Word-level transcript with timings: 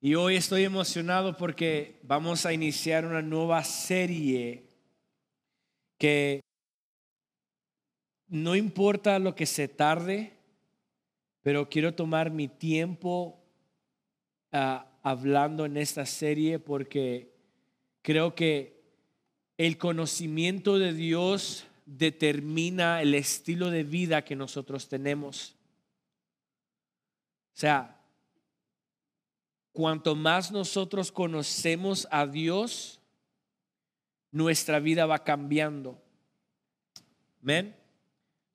Y 0.00 0.14
hoy 0.14 0.36
estoy 0.36 0.62
emocionado 0.62 1.36
porque 1.36 1.98
vamos 2.04 2.46
a 2.46 2.52
iniciar 2.52 3.04
una 3.04 3.20
nueva 3.20 3.64
serie 3.64 4.62
que 5.98 6.40
no 8.28 8.54
importa 8.54 9.18
lo 9.18 9.34
que 9.34 9.44
se 9.44 9.66
tarde, 9.66 10.34
pero 11.42 11.68
quiero 11.68 11.94
tomar 11.94 12.30
mi 12.30 12.46
tiempo 12.46 13.42
ah, 14.52 14.86
hablando 15.02 15.66
en 15.66 15.76
esta 15.76 16.06
serie 16.06 16.60
porque 16.60 17.34
creo 18.02 18.36
que 18.36 18.80
el 19.56 19.78
conocimiento 19.78 20.78
de 20.78 20.92
Dios 20.92 21.66
determina 21.86 23.02
el 23.02 23.14
estilo 23.14 23.68
de 23.70 23.82
vida 23.82 24.24
que 24.24 24.36
nosotros 24.36 24.88
tenemos. 24.88 25.56
O 27.56 27.60
sea, 27.60 27.97
cuanto 29.78 30.16
más 30.16 30.50
nosotros 30.50 31.12
conocemos 31.12 32.08
a 32.10 32.26
Dios, 32.26 33.00
nuestra 34.32 34.80
vida 34.80 35.06
va 35.06 35.22
cambiando. 35.22 36.02
Amén. 37.40 37.76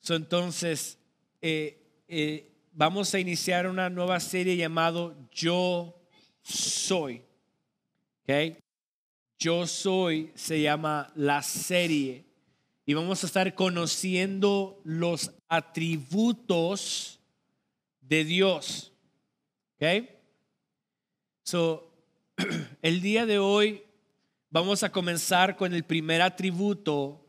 entonces, 0.09 0.99
eh, 1.41 1.81
eh, 2.09 2.51
vamos 2.73 3.13
a 3.13 3.21
iniciar 3.21 3.67
una 3.67 3.89
nueva 3.89 4.20
serie 4.20 4.57
llamado 4.57 5.15
Yo 5.31 5.95
Soy. 6.41 7.21
¿Okay? 8.23 8.57
Yo 9.40 9.65
Soy 9.65 10.29
se 10.35 10.62
llama 10.62 11.09
la 11.15 11.41
serie. 11.41 12.26
Y 12.85 12.95
vamos 12.95 13.23
a 13.23 13.27
estar 13.27 13.55
conociendo 13.55 14.81
los 14.84 15.31
atributos 15.48 17.21
de 18.01 18.26
Dios. 18.26 18.91
¿Okay? 19.77 20.12
So, 21.43 21.91
el 22.81 23.02
día 23.02 23.25
de 23.25 23.38
hoy 23.38 23.84
vamos 24.49 24.84
a 24.84 24.91
comenzar 24.91 25.57
con 25.57 25.73
el 25.73 25.84
primer 25.84 26.21
atributo, 26.21 27.20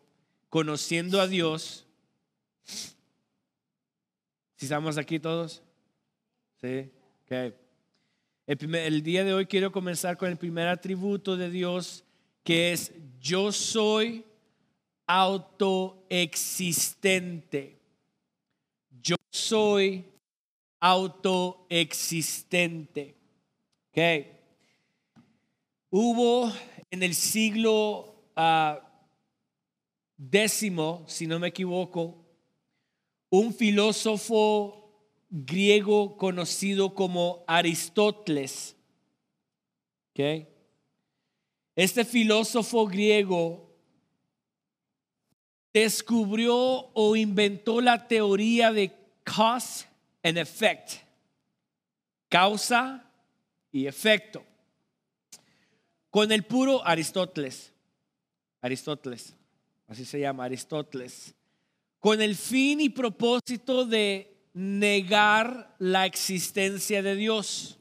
conociendo 0.48 1.20
a 1.20 1.26
Dios. 1.26 1.84
¿Si 4.56 4.66
estamos 4.66 4.98
aquí 4.98 5.18
todos? 5.18 5.64
Sí, 6.60 6.88
ok. 7.24 7.32
El, 8.46 8.74
el 8.76 9.02
día 9.02 9.24
de 9.24 9.34
hoy 9.34 9.46
quiero 9.46 9.72
comenzar 9.72 10.16
con 10.16 10.30
el 10.30 10.36
primer 10.36 10.68
atributo 10.68 11.36
de 11.36 11.50
Dios, 11.50 12.04
que 12.44 12.72
es 12.72 12.92
yo 13.20 13.50
soy 13.50 14.24
autoexistente. 15.06 17.80
Yo 19.02 19.16
soy 19.30 20.04
autoexistente. 20.78 23.16
Okay. 23.94 24.26
Hubo 25.88 26.52
en 26.90 27.04
el 27.04 27.14
siglo 27.14 28.24
uh, 28.36 28.80
décimo, 30.16 31.04
si 31.06 31.28
no 31.28 31.38
me 31.38 31.46
equivoco, 31.46 32.26
un 33.30 33.54
filósofo 33.54 34.90
griego 35.30 36.16
conocido 36.16 36.92
como 36.92 37.44
Aristóteles. 37.46 38.74
Okay. 40.10 40.48
Este 41.76 42.04
filósofo 42.04 42.88
griego 42.88 43.78
descubrió 45.72 46.90
o 46.94 47.14
inventó 47.14 47.80
la 47.80 48.08
teoría 48.08 48.72
de 48.72 48.90
cause 49.22 49.86
and 50.24 50.36
effect. 50.36 50.94
Causa 52.28 53.03
y 53.74 53.88
efecto. 53.88 54.46
Con 56.08 56.30
el 56.30 56.44
puro 56.44 56.86
Aristóteles, 56.86 57.72
Aristóteles, 58.60 59.34
así 59.88 60.04
se 60.04 60.20
llama, 60.20 60.44
Aristóteles, 60.44 61.34
con 61.98 62.22
el 62.22 62.36
fin 62.36 62.80
y 62.80 62.88
propósito 62.88 63.84
de 63.84 64.32
negar 64.52 65.74
la 65.80 66.06
existencia 66.06 67.02
de 67.02 67.16
Dios. 67.16 67.80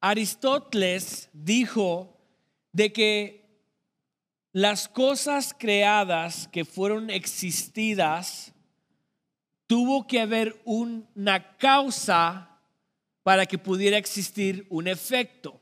Aristóteles 0.00 1.28
dijo 1.34 2.16
de 2.72 2.94
que 2.94 3.60
las 4.52 4.88
cosas 4.88 5.54
creadas 5.56 6.48
que 6.48 6.64
fueron 6.64 7.10
existidas, 7.10 8.54
tuvo 9.66 10.06
que 10.06 10.22
haber 10.22 10.58
una 10.64 11.58
causa 11.58 12.55
para 13.26 13.44
que 13.44 13.58
pudiera 13.58 13.98
existir 13.98 14.68
un 14.70 14.86
efecto. 14.86 15.60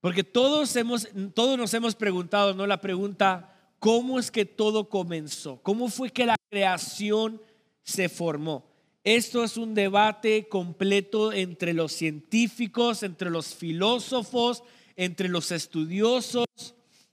Porque 0.00 0.22
todos, 0.22 0.76
hemos, 0.76 1.08
todos 1.34 1.58
nos 1.58 1.74
hemos 1.74 1.96
preguntado, 1.96 2.54
¿no? 2.54 2.64
La 2.64 2.80
pregunta, 2.80 3.52
¿cómo 3.80 4.20
es 4.20 4.30
que 4.30 4.44
todo 4.44 4.88
comenzó? 4.88 5.60
¿Cómo 5.64 5.88
fue 5.88 6.10
que 6.10 6.26
la 6.26 6.36
creación 6.48 7.42
se 7.82 8.08
formó? 8.08 8.70
Esto 9.02 9.42
es 9.42 9.56
un 9.56 9.74
debate 9.74 10.46
completo 10.46 11.32
entre 11.32 11.74
los 11.74 11.90
científicos, 11.90 13.02
entre 13.02 13.30
los 13.30 13.52
filósofos, 13.52 14.62
entre 14.94 15.28
los 15.28 15.50
estudiosos. 15.50 16.46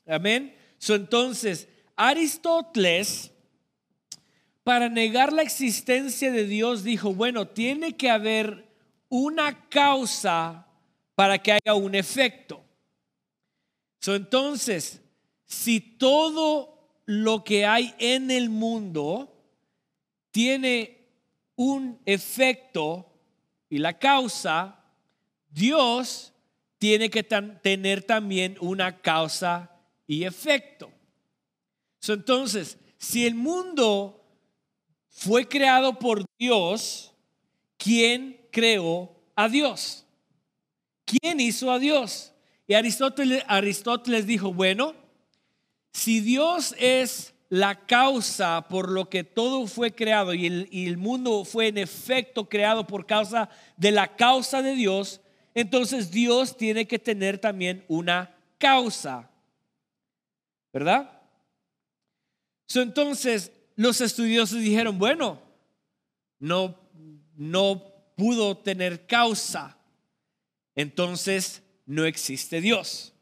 Amén. 0.06 0.56
entonces, 0.88 1.68
Aristóteles, 1.96 3.32
para 4.64 4.88
negar 4.88 5.34
la 5.34 5.42
existencia 5.42 6.32
de 6.32 6.46
Dios, 6.46 6.84
dijo, 6.84 7.12
bueno, 7.16 7.48
tiene 7.48 7.98
que 7.98 8.12
haber 8.12 8.67
una 9.10 9.68
causa 9.70 10.68
para 11.16 11.38
que 11.38 11.54
haya 11.54 11.74
un 11.74 11.96
efecto. 11.96 12.64
entonces, 14.06 15.02
si 15.46 15.82
todo 15.82 16.78
lo 17.06 17.44
que 17.44 17.66
hay 17.66 17.94
en 18.00 18.32
el 18.32 18.50
mundo 18.50 19.34
tiene 20.32 21.08
un 21.56 22.00
efecto 22.06 23.12
y 23.70 23.80
la 23.80 23.98
causa, 23.98 24.80
Dios 25.50 26.34
tiene 26.78 27.10
que 27.10 27.24
tener 27.24 28.04
también 28.04 28.56
una 28.62 29.02
causa 29.02 29.72
y 30.06 30.24
efecto. 30.24 30.92
entonces, 32.08 32.78
si 32.98 33.26
el 33.26 33.36
mundo 33.36 34.24
fue 35.10 35.48
creado 35.48 35.98
por 35.98 36.24
Dios, 36.38 37.14
¿quién 37.78 38.37
creó 38.58 39.16
a 39.36 39.50
Dios? 39.50 40.04
¿Quién 41.06 41.40
hizo 41.40 41.72
a 41.72 41.78
Dios? 41.78 42.34
Y 42.66 42.74
Aristóteles, 42.74 44.26
dijo, 44.26 44.52
bueno, 44.52 44.96
si 45.94 46.22
Dios 46.22 46.74
es 46.80 47.36
la 47.50 47.86
causa 47.86 48.68
por 48.68 48.90
lo 48.90 49.12
que 49.12 49.24
todo 49.24 49.68
fue 49.68 49.94
creado 49.94 50.34
y 50.34 50.48
el, 50.48 50.98
mundo 50.98 51.46
fue 51.46 51.68
en 51.68 51.78
efecto 51.78 52.50
creado 52.50 52.88
por 52.88 53.06
causa 53.06 53.48
de 53.78 53.92
la 53.92 54.16
causa 54.16 54.64
de 54.64 54.74
Dios, 54.74 55.22
entonces 55.54 56.10
Dios 56.10 56.58
tiene 56.58 56.88
que 56.88 56.98
tener 56.98 57.38
también 57.38 57.86
una 57.88 58.36
causa. 58.58 59.30
¿Verdad? 60.74 61.12
entonces 62.74 63.52
los 63.76 64.02
estudiosos 64.02 64.60
dijeron, 64.62 64.98
bueno, 64.98 65.40
no, 66.40 66.76
no 67.36 67.97
pudo 68.18 68.58
tener 68.58 69.06
causa, 69.06 69.78
entonces 70.76 71.64
no 71.86 72.04
existe 72.04 72.60
Dios. 72.60 73.14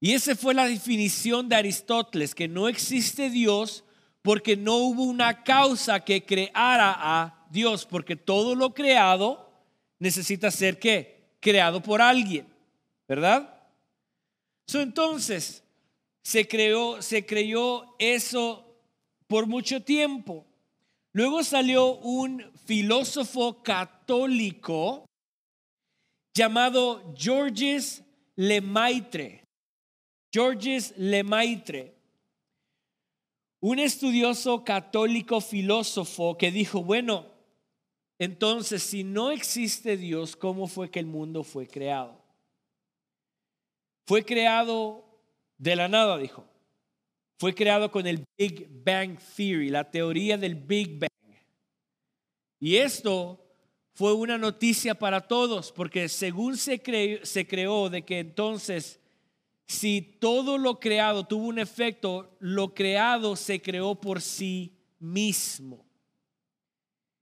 Y 0.00 0.12
esa 0.12 0.36
fue 0.36 0.54
la 0.54 0.66
definición 0.66 1.48
de 1.48 1.56
Aristóteles, 1.56 2.34
que 2.34 2.46
no 2.46 2.68
existe 2.68 3.30
Dios 3.30 3.82
porque 4.22 4.56
no 4.56 4.76
hubo 4.76 5.04
una 5.04 5.42
causa 5.42 6.04
que 6.04 6.24
creara 6.24 6.94
a 6.96 7.46
Dios, 7.50 7.86
porque 7.86 8.14
todo 8.14 8.54
lo 8.54 8.74
creado 8.74 9.50
necesita 9.98 10.50
ser 10.50 10.78
¿qué? 10.78 11.32
creado 11.40 11.82
por 11.82 12.00
alguien, 12.00 12.46
¿verdad? 13.08 13.54
entonces, 14.74 15.64
se 16.22 16.46
creó, 16.46 17.00
se 17.00 17.24
creyó 17.24 17.96
eso 17.98 18.68
por 19.26 19.46
mucho 19.46 19.82
tiempo. 19.82 20.44
Luego 21.12 21.42
salió 21.42 21.96
un 21.96 22.44
filósofo 22.66 23.62
católico 23.62 25.04
llamado 26.34 27.14
Georges 27.16 28.04
Lemaitre. 28.36 29.44
Georges 30.32 30.94
Lemaitre, 30.96 31.94
un 33.60 33.78
estudioso 33.78 34.62
católico 34.62 35.40
filósofo 35.40 36.36
que 36.36 36.50
dijo, 36.50 36.82
bueno, 36.82 37.26
entonces 38.18 38.82
si 38.82 39.04
no 39.04 39.30
existe 39.30 39.96
Dios, 39.96 40.36
¿cómo 40.36 40.66
fue 40.66 40.90
que 40.90 41.00
el 41.00 41.06
mundo 41.06 41.44
fue 41.44 41.66
creado? 41.66 42.22
Fue 44.06 44.24
creado 44.24 45.04
de 45.56 45.76
la 45.76 45.88
nada, 45.88 46.18
dijo. 46.18 46.47
Fue 47.38 47.54
creado 47.54 47.90
con 47.92 48.04
el 48.06 48.24
Big 48.36 48.66
Bang 48.68 49.16
Theory, 49.36 49.70
la 49.70 49.88
teoría 49.88 50.36
del 50.36 50.56
Big 50.56 50.98
Bang. 50.98 51.08
Y 52.58 52.76
esto 52.76 53.44
fue 53.94 54.12
una 54.12 54.36
noticia 54.38 54.96
para 54.96 55.20
todos, 55.20 55.70
porque 55.70 56.08
según 56.08 56.56
se, 56.56 56.80
creó 56.82 57.90
de 57.90 58.04
que 58.04 58.18
entonces, 58.18 59.00
si 59.68 60.02
todo 60.02 60.58
lo 60.58 60.80
creado 60.80 61.26
tuvo 61.26 61.46
un 61.46 61.60
efecto, 61.60 62.36
lo 62.40 62.74
creado 62.74 63.36
se 63.36 63.62
creó 63.62 63.94
por 63.94 64.20
sí 64.20 64.76
mismo. 64.98 65.86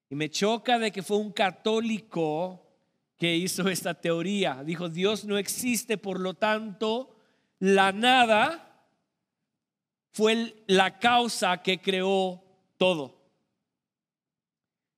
Y 0.09 0.15
me 0.15 0.31
choca 0.31 0.79
de 0.79 0.93
que 0.93 1.03
fue 1.03 1.19
un 1.19 1.33
católico 1.33 2.63
que 3.19 3.37
hizo 3.37 3.69
esta 3.69 3.93
teoría. 3.93 4.63
Dijo, 4.65 4.89
Dios 4.89 5.27
no 5.27 5.37
existe, 5.37 5.99
por 5.99 6.21
lo 6.21 6.33
tanto, 6.33 7.17
la 7.59 7.93
nada 7.93 8.66
fue 10.17 10.65
la 10.67 10.99
causa 10.99 11.63
que 11.63 11.79
creó 11.79 12.43
todo. 12.79 13.21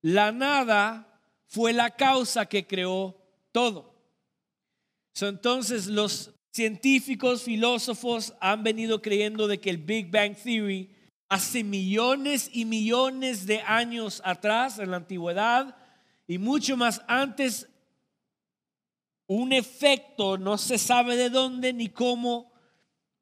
La 0.01 0.31
nada 0.31 1.21
fue 1.49 1.73
la 1.73 1.91
causa 1.91 2.47
que 2.47 2.69
creó 2.69 3.17
todo. 3.51 3.97
entonces 5.21 5.89
los 5.89 6.31
científicos, 6.53 7.43
filósofos 7.43 8.33
han 8.41 8.63
venido 8.63 9.03
creyendo 9.03 9.49
de 9.49 9.59
que 9.59 9.71
el 9.71 9.79
Big 9.79 10.09
Bang 10.09 10.37
Theory 10.37 10.89
hace 11.29 11.65
millones 11.65 12.49
y 12.53 12.65
millones 12.65 13.45
de 13.45 13.61
años 13.63 14.23
atrás, 14.25 14.79
en 14.79 14.93
la 14.93 14.99
antigüedad, 14.99 15.77
y 16.29 16.39
mucho 16.39 16.77
más 16.77 17.03
antes, 17.09 17.69
un 19.27 19.53
efecto, 19.53 20.39
no 20.39 20.59
se 20.59 20.79
sabe 20.79 21.17
de 21.17 21.29
dónde 21.29 21.73
ni 21.73 21.89
cómo, 21.89 22.53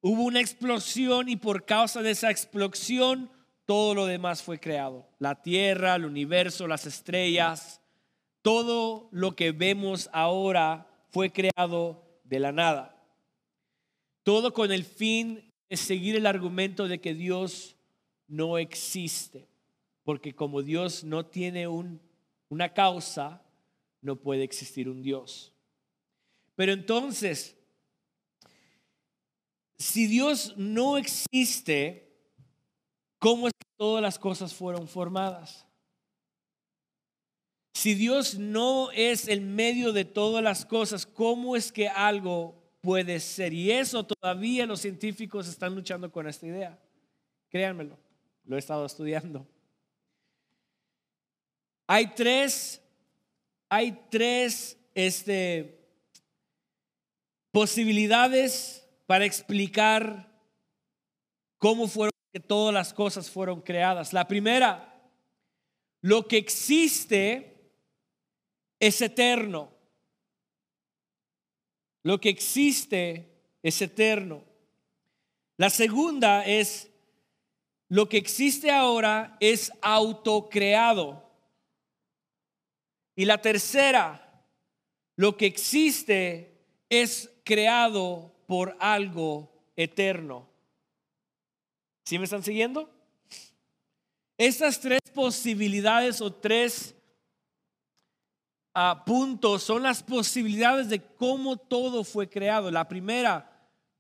hubo 0.06 0.22
una 0.22 0.40
explosión 0.40 1.28
y 1.28 1.34
por 1.34 1.64
causa 1.64 2.00
de 2.00 2.12
esa 2.12 2.30
explosión 2.30 3.28
todo 3.64 3.92
lo 3.92 4.06
demás 4.06 4.40
fue 4.40 4.60
creado. 4.60 5.08
La 5.18 5.42
tierra, 5.42 5.96
el 5.96 6.04
universo, 6.04 6.68
las 6.68 6.86
estrellas, 6.86 7.80
todo 8.40 9.08
lo 9.10 9.34
que 9.34 9.50
vemos 9.50 10.08
ahora 10.12 10.86
fue 11.10 11.32
creado 11.32 12.04
de 12.22 12.38
la 12.38 12.52
nada. 12.52 13.02
Todo 14.22 14.52
con 14.52 14.70
el 14.70 14.84
fin 14.84 15.52
de 15.68 15.76
seguir 15.76 16.14
el 16.14 16.26
argumento 16.26 16.86
de 16.86 17.00
que 17.00 17.12
Dios 17.12 17.76
no 18.28 18.58
existe, 18.58 19.48
porque 20.04 20.36
como 20.36 20.62
Dios 20.62 21.02
no 21.02 21.26
tiene 21.26 21.66
una 21.66 22.72
causa, 22.74 23.42
no 24.02 24.14
puede 24.14 24.44
existir 24.44 24.88
un 24.88 25.02
Dios. 25.02 25.52
Pero 26.54 26.72
entonces, 26.72 27.55
si 29.78 30.06
Dios 30.06 30.54
no 30.56 30.96
existe, 30.96 32.12
¿cómo 33.18 33.48
es 33.48 33.52
que 33.52 33.68
todas 33.76 34.02
las 34.02 34.18
cosas 34.18 34.54
fueron 34.54 34.88
formadas? 34.88 35.66
Si 37.74 37.94
Dios 37.94 38.38
no 38.38 38.90
es 38.92 39.28
el 39.28 39.42
medio 39.42 39.92
de 39.92 40.04
todas 40.04 40.42
las 40.42 40.64
cosas, 40.64 41.04
¿cómo 41.04 41.56
es 41.56 41.70
que 41.70 41.88
algo 41.88 42.54
puede 42.80 43.20
ser? 43.20 43.52
Y 43.52 43.70
eso 43.70 44.04
todavía 44.04 44.64
los 44.64 44.80
científicos 44.80 45.46
están 45.46 45.74
luchando 45.74 46.10
con 46.10 46.26
esta 46.26 46.46
idea. 46.46 46.78
Créanmelo 47.50 47.98
lo 48.46 48.56
he 48.56 48.58
estado 48.58 48.86
estudiando. 48.86 49.46
Hay 51.86 52.14
tres, 52.14 52.80
hay 53.68 54.06
tres 54.10 54.78
este, 54.94 55.78
posibilidades 57.52 58.85
para 59.06 59.24
explicar 59.24 60.30
cómo 61.58 61.88
fueron 61.88 62.12
que 62.32 62.40
todas 62.40 62.74
las 62.74 62.92
cosas 62.92 63.30
fueron 63.30 63.60
creadas. 63.62 64.12
La 64.12 64.28
primera, 64.28 65.00
lo 66.02 66.26
que 66.26 66.36
existe 66.36 67.72
es 68.78 69.00
eterno. 69.00 69.72
Lo 72.02 72.20
que 72.20 72.28
existe 72.28 73.32
es 73.62 73.80
eterno. 73.80 74.44
La 75.56 75.70
segunda 75.70 76.44
es 76.44 76.90
lo 77.88 78.08
que 78.08 78.18
existe 78.18 78.70
ahora 78.70 79.36
es 79.40 79.72
autocreado. 79.80 81.24
Y 83.14 83.24
la 83.24 83.40
tercera, 83.40 84.44
lo 85.16 85.36
que 85.36 85.46
existe 85.46 86.60
es 86.90 87.30
creado 87.44 88.35
por 88.46 88.76
algo 88.80 89.50
eterno. 89.76 90.48
¿Sí 92.04 92.18
me 92.18 92.24
están 92.24 92.42
siguiendo? 92.42 92.88
Estas 94.38 94.80
tres 94.80 95.00
posibilidades 95.12 96.20
o 96.20 96.32
tres 96.32 96.94
ah, 98.74 99.02
puntos 99.04 99.62
son 99.62 99.82
las 99.82 100.02
posibilidades 100.02 100.88
de 100.88 101.00
cómo 101.00 101.56
todo 101.56 102.04
fue 102.04 102.28
creado. 102.28 102.70
La 102.70 102.86
primera, 102.86 103.50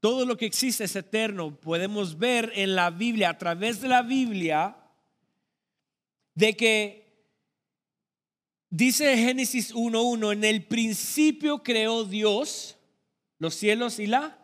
todo 0.00 0.26
lo 0.26 0.36
que 0.36 0.46
existe 0.46 0.84
es 0.84 0.94
eterno. 0.94 1.58
Podemos 1.58 2.18
ver 2.18 2.52
en 2.54 2.76
la 2.76 2.90
Biblia, 2.90 3.30
a 3.30 3.38
través 3.38 3.80
de 3.80 3.88
la 3.88 4.02
Biblia, 4.02 4.76
de 6.34 6.54
que 6.54 7.06
dice 8.70 9.16
Génesis 9.16 9.74
1.1, 9.74 10.32
en 10.34 10.44
el 10.44 10.66
principio 10.66 11.62
creó 11.62 12.04
Dios 12.04 12.75
los 13.38 13.54
cielos 13.54 13.98
y 13.98 14.06
la. 14.06 14.38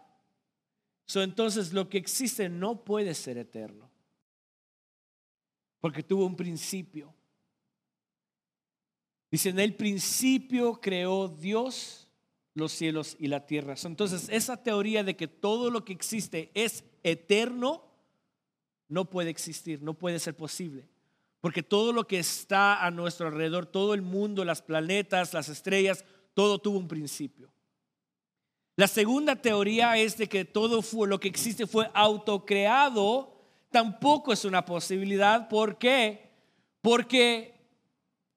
So, 1.07 1.23
entonces 1.23 1.73
lo 1.73 1.89
que 1.89 1.99
existe 1.99 2.49
no 2.49 2.85
puede 2.85 3.15
ser 3.15 3.39
eterno, 3.39 3.91
porque 5.81 6.03
tuvo 6.03 6.27
un 6.27 6.37
principio. 6.37 7.15
Dice, 9.31 9.49
en 9.49 9.61
el 9.61 9.75
principio 9.75 10.81
creó 10.81 11.29
Dios 11.29 12.09
los 12.55 12.73
cielos 12.73 13.17
y 13.19 13.29
la 13.29 13.47
tierra. 13.47 13.75
Entonces, 13.83 14.29
esa 14.29 14.63
teoría 14.63 15.05
de 15.05 15.17
que 15.17 15.27
todo 15.27 15.71
lo 15.71 15.85
que 15.85 15.93
existe 15.93 16.51
es 16.55 16.85
eterno, 17.03 17.83
no 18.89 19.09
puede 19.09 19.31
existir, 19.31 19.83
no 19.83 19.95
puede 19.95 20.19
ser 20.19 20.37
posible. 20.37 20.87
Porque 21.41 21.63
todo 21.63 21.93
lo 21.93 22.07
que 22.07 22.19
está 22.19 22.85
a 22.85 22.91
nuestro 22.91 23.27
alrededor, 23.27 23.67
todo 23.67 23.95
el 23.95 24.03
mundo, 24.03 24.45
las 24.45 24.63
planetas, 24.63 25.33
las 25.33 25.49
estrellas, 25.49 26.05
todo 26.35 26.59
tuvo 26.59 26.79
un 26.79 26.89
principio. 26.89 27.52
La 28.77 28.89
segunda 28.89 29.37
teoría 29.37 29.97
es 29.99 30.17
de 30.17 30.29
que 30.29 30.45
todo 30.45 30.81
fue, 30.81 31.07
lo 31.07 31.21
que 31.21 31.29
existe 31.29 31.67
fue 31.67 31.91
autocreado. 31.93 33.41
Tampoco 33.71 34.33
es 34.33 34.45
una 34.45 34.65
posibilidad. 34.65 35.49
¿Por 35.49 35.77
qué? 35.77 36.31
Porque 36.81 37.55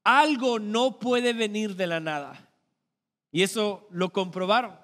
algo 0.03 0.59
no 0.59 0.99
puede 0.99 1.33
venir 1.33 1.75
de 1.75 1.87
la 1.87 1.99
nada. 1.99 2.49
Y 3.31 3.43
eso 3.43 3.87
lo 3.91 4.11
comprobaron. 4.11 4.77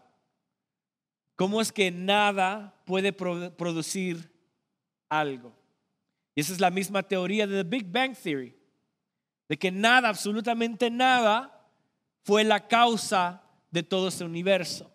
¿Cómo 1.35 1.61
es 1.61 1.71
que 1.71 1.91
nada 1.91 2.75
puede 2.85 3.13
producir 3.13 4.31
algo? 5.09 5.53
Y 6.35 6.41
esa 6.41 6.53
es 6.53 6.59
la 6.59 6.69
misma 6.69 7.03
teoría 7.03 7.47
de 7.47 7.63
The 7.63 7.69
Big 7.69 7.91
Bang 7.91 8.15
Theory, 8.15 8.55
de 9.49 9.57
que 9.57 9.71
nada, 9.71 10.09
absolutamente 10.09 10.89
nada, 10.89 11.67
fue 12.23 12.43
la 12.43 12.67
causa 12.67 13.43
de 13.69 13.83
todo 13.83 14.07
este 14.07 14.23
universo. 14.23 14.91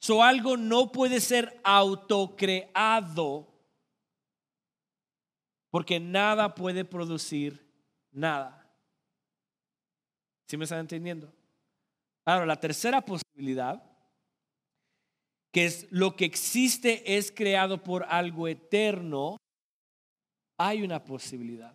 So 0.00 0.22
algo 0.22 0.56
no 0.56 0.92
puede 0.92 1.20
ser 1.20 1.60
autocreado 1.64 3.48
porque 5.70 6.00
nada 6.00 6.54
puede 6.54 6.84
producir 6.84 7.66
nada. 8.10 8.54
¿Sí 10.46 10.56
me 10.56 10.64
están 10.64 10.80
entendiendo? 10.80 11.32
Ahora, 12.24 12.46
la 12.46 12.58
tercera 12.58 13.00
posibilidad, 13.02 13.82
que 15.52 15.66
es 15.66 15.86
lo 15.90 16.16
que 16.16 16.24
existe 16.24 17.16
es 17.16 17.30
creado 17.32 17.82
por 17.82 18.04
algo 18.04 18.48
eterno, 18.48 19.36
hay 20.58 20.82
una 20.82 21.04
posibilidad. 21.04 21.74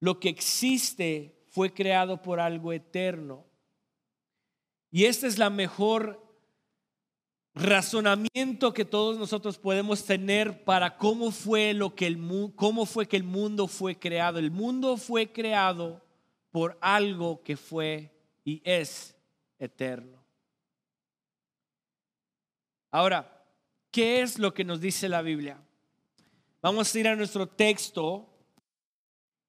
Lo 0.00 0.20
que 0.20 0.28
existe 0.28 1.44
fue 1.48 1.72
creado 1.72 2.22
por 2.22 2.40
algo 2.40 2.72
eterno. 2.72 3.44
Y 4.90 5.04
este 5.04 5.26
es 5.26 5.38
la 5.38 5.50
mejor 5.50 6.27
razonamiento 7.58 8.72
que 8.72 8.84
todos 8.84 9.18
nosotros 9.18 9.58
podemos 9.58 10.04
tener 10.04 10.64
para 10.64 10.96
cómo 10.96 11.30
fue 11.30 11.74
lo 11.74 11.94
que 11.94 12.06
el 12.06 12.18
cómo 12.54 12.86
fue 12.86 13.08
que 13.08 13.16
el 13.16 13.24
mundo 13.24 13.66
fue 13.66 13.98
creado. 13.98 14.38
El 14.38 14.50
mundo 14.50 14.96
fue 14.96 15.32
creado 15.32 16.04
por 16.50 16.78
algo 16.80 17.42
que 17.42 17.56
fue 17.56 18.12
y 18.44 18.62
es 18.64 19.16
eterno. 19.58 20.22
Ahora, 22.90 23.44
¿qué 23.90 24.22
es 24.22 24.38
lo 24.38 24.54
que 24.54 24.64
nos 24.64 24.80
dice 24.80 25.08
la 25.08 25.20
Biblia? 25.20 25.60
Vamos 26.62 26.94
a 26.94 26.98
ir 26.98 27.08
a 27.08 27.16
nuestro 27.16 27.46
texto, 27.46 28.28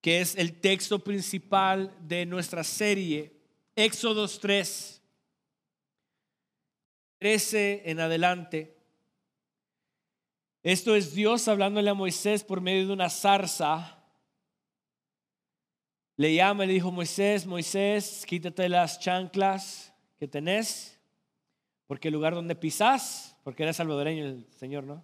que 0.02 0.22
es 0.22 0.36
el 0.36 0.60
texto 0.60 1.00
principal 1.00 1.96
de 2.02 2.26
nuestra 2.26 2.64
serie, 2.64 3.34
Éxodo 3.76 4.28
3, 4.28 4.99
13 7.20 7.84
en 7.86 8.00
adelante. 8.00 8.76
Esto 10.64 10.96
es 10.96 11.14
Dios 11.14 11.48
hablándole 11.48 11.90
a 11.90 11.94
Moisés 11.94 12.44
por 12.44 12.60
medio 12.60 12.88
de 12.88 12.94
una 12.94 13.10
zarza 13.10 14.00
le 16.20 16.36
llama 16.36 16.66
y 16.66 16.68
le 16.68 16.74
dijo, 16.74 16.92
Moisés, 16.92 17.46
Moisés, 17.46 18.26
quítate 18.28 18.68
las 18.68 19.00
chanclas 19.00 19.94
que 20.18 20.28
tenés, 20.28 21.00
porque 21.88 22.10
el 22.10 22.14
lugar 22.14 22.36
donde 22.36 22.56
pisás, 22.56 23.38
porque 23.42 23.64
era 23.64 23.72
salvadoreño 23.72 24.26
el 24.26 24.46
Señor, 24.52 24.84
¿no? 24.84 25.02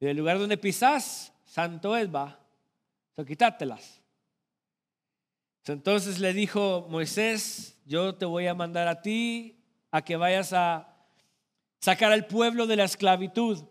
Y 0.00 0.06
el 0.06 0.16
lugar 0.16 0.38
donde 0.38 0.56
pisás, 0.56 1.30
santo 1.44 1.94
es, 1.94 2.08
va, 2.08 2.40
so, 3.14 3.22
quítátelas. 3.26 4.00
Entonces 5.66 6.20
le 6.20 6.32
dijo 6.32 6.86
Moisés, 6.88 7.78
yo 7.84 8.14
te 8.14 8.24
voy 8.24 8.46
a 8.46 8.54
mandar 8.54 8.88
a 8.88 9.02
ti 9.02 9.62
a 9.90 10.00
que 10.00 10.16
vayas 10.16 10.54
a 10.54 10.88
sacar 11.80 12.12
al 12.12 12.26
pueblo 12.26 12.66
de 12.66 12.76
la 12.76 12.84
esclavitud. 12.84 13.64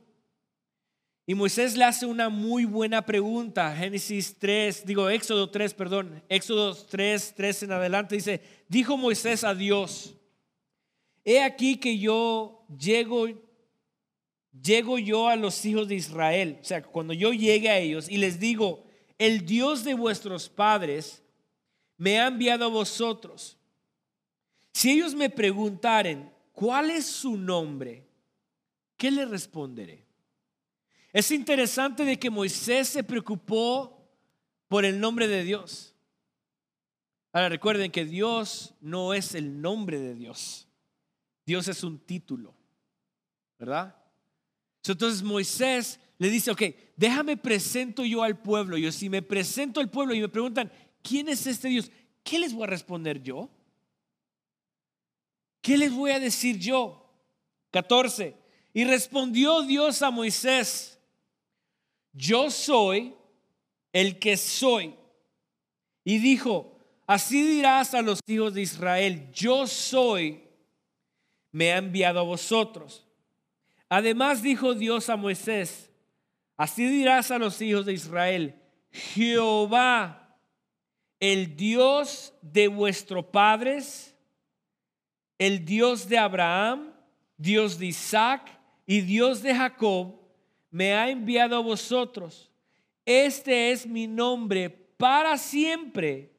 Y 1.27 1.33
Moisés 1.33 1.75
le 1.75 1.85
hace 1.85 2.05
una 2.05 2.29
muy 2.29 2.65
buena 2.65 3.03
pregunta. 3.03 3.75
Génesis 3.75 4.37
3, 4.37 4.85
digo 4.85 5.09
Éxodo 5.09 5.49
3, 5.49 5.73
perdón. 5.73 6.23
Éxodo 6.29 6.75
3, 6.75 7.33
3 7.35 7.63
en 7.63 7.71
adelante 7.71 8.15
dice, 8.15 8.41
dijo 8.67 8.95
Moisés 8.95 9.43
a 9.43 9.55
Dios, 9.55 10.15
he 11.23 11.41
aquí 11.41 11.77
que 11.77 11.97
yo 11.97 12.63
llego, 12.77 13.27
llego 14.51 14.99
yo 14.99 15.27
a 15.27 15.35
los 15.35 15.65
hijos 15.65 15.87
de 15.87 15.95
Israel. 15.95 16.59
O 16.61 16.63
sea, 16.63 16.83
cuando 16.83 17.13
yo 17.13 17.33
llegue 17.33 17.69
a 17.69 17.79
ellos 17.79 18.07
y 18.07 18.17
les 18.17 18.39
digo, 18.39 18.85
el 19.17 19.45
Dios 19.45 19.83
de 19.83 19.95
vuestros 19.95 20.47
padres 20.47 21.23
me 21.97 22.19
ha 22.19 22.27
enviado 22.27 22.65
a 22.65 22.69
vosotros. 22.69 23.57
Si 24.73 24.91
ellos 24.91 25.15
me 25.15 25.29
preguntaren, 25.31 26.34
¿cuál 26.55 26.89
es 26.89 27.05
su 27.05 27.37
nombre? 27.37 28.07
¿Qué 28.97 29.11
le 29.11 29.25
responderé? 29.25 30.05
Es 31.13 31.29
interesante 31.31 32.03
de 32.03 32.17
que 32.17 32.29
Moisés 32.29 32.87
se 32.87 33.03
preocupó 33.03 34.09
por 34.67 34.83
el 34.83 34.99
nombre 34.99 35.27
de 35.27 35.43
Dios. 35.43 35.93
Ahora 37.31 37.49
recuerden 37.49 37.91
que 37.91 38.05
Dios 38.05 38.73
no 38.81 39.13
es 39.13 39.35
el 39.35 39.61
nombre 39.61 39.99
de 39.99 40.15
Dios. 40.15 40.67
Dios 41.45 41.67
es 41.67 41.83
un 41.83 41.99
título, 41.99 42.55
¿verdad? 43.59 43.95
Entonces 44.85 45.21
Moisés 45.21 45.99
le 46.17 46.29
dice, 46.29 46.51
ok, 46.51 46.61
déjame 46.95 47.37
presento 47.37 48.05
yo 48.05 48.23
al 48.23 48.39
pueblo. 48.39 48.77
Yo 48.77 48.91
si 48.91 49.09
me 49.09 49.21
presento 49.21 49.79
al 49.79 49.89
pueblo 49.89 50.13
y 50.13 50.21
me 50.21 50.29
preguntan, 50.29 50.71
¿quién 51.01 51.29
es 51.29 51.45
este 51.45 51.67
Dios? 51.67 51.91
¿Qué 52.23 52.39
les 52.39 52.53
voy 52.53 52.63
a 52.63 52.67
responder 52.67 53.21
yo? 53.21 53.49
¿Qué 55.65 55.77
les 55.77 55.91
voy 55.91 56.11
a 56.11 56.19
decir 56.19 56.59
yo? 56.59 57.09
14. 57.71 58.35
Y 58.73 58.83
respondió 58.83 59.63
Dios 59.63 60.03
a 60.03 60.11
Moisés 60.11 60.95
yo 62.15 62.49
soy 62.49 63.13
el 63.91 64.19
que 64.19 64.37
soy. 64.37 64.95
Y 66.03 66.19
dijo, 66.19 66.79
así 67.05 67.45
dirás 67.45 67.93
a 67.93 68.01
los 68.01 68.19
hijos 68.25 68.53
de 68.53 68.61
Israel, 68.61 69.29
yo 69.33 69.67
soy, 69.67 70.43
me 71.51 71.73
ha 71.73 71.77
enviado 71.77 72.19
a 72.19 72.23
vosotros. 72.23 73.05
Además 73.89 74.41
dijo 74.41 74.73
Dios 74.73 75.09
a 75.09 75.17
Moisés, 75.17 75.89
así 76.57 76.87
dirás 76.87 77.31
a 77.31 77.37
los 77.37 77.61
hijos 77.61 77.85
de 77.85 77.93
Israel, 77.93 78.61
Jehová, 78.91 80.37
el 81.19 81.55
Dios 81.55 82.33
de 82.41 82.67
vuestros 82.67 83.25
padres, 83.25 84.14
el 85.37 85.65
Dios 85.65 86.07
de 86.07 86.17
Abraham, 86.17 86.93
Dios 87.37 87.77
de 87.77 87.87
Isaac 87.87 88.59
y 88.85 89.01
Dios 89.01 89.41
de 89.41 89.55
Jacob, 89.55 90.15
me 90.69 90.93
ha 90.93 91.09
enviado 91.09 91.55
a 91.55 91.61
vosotros. 91.61 92.51
Este 93.05 93.71
es 93.71 93.85
mi 93.85 94.07
nombre 94.07 94.69
para 94.69 95.37
siempre. 95.37 96.31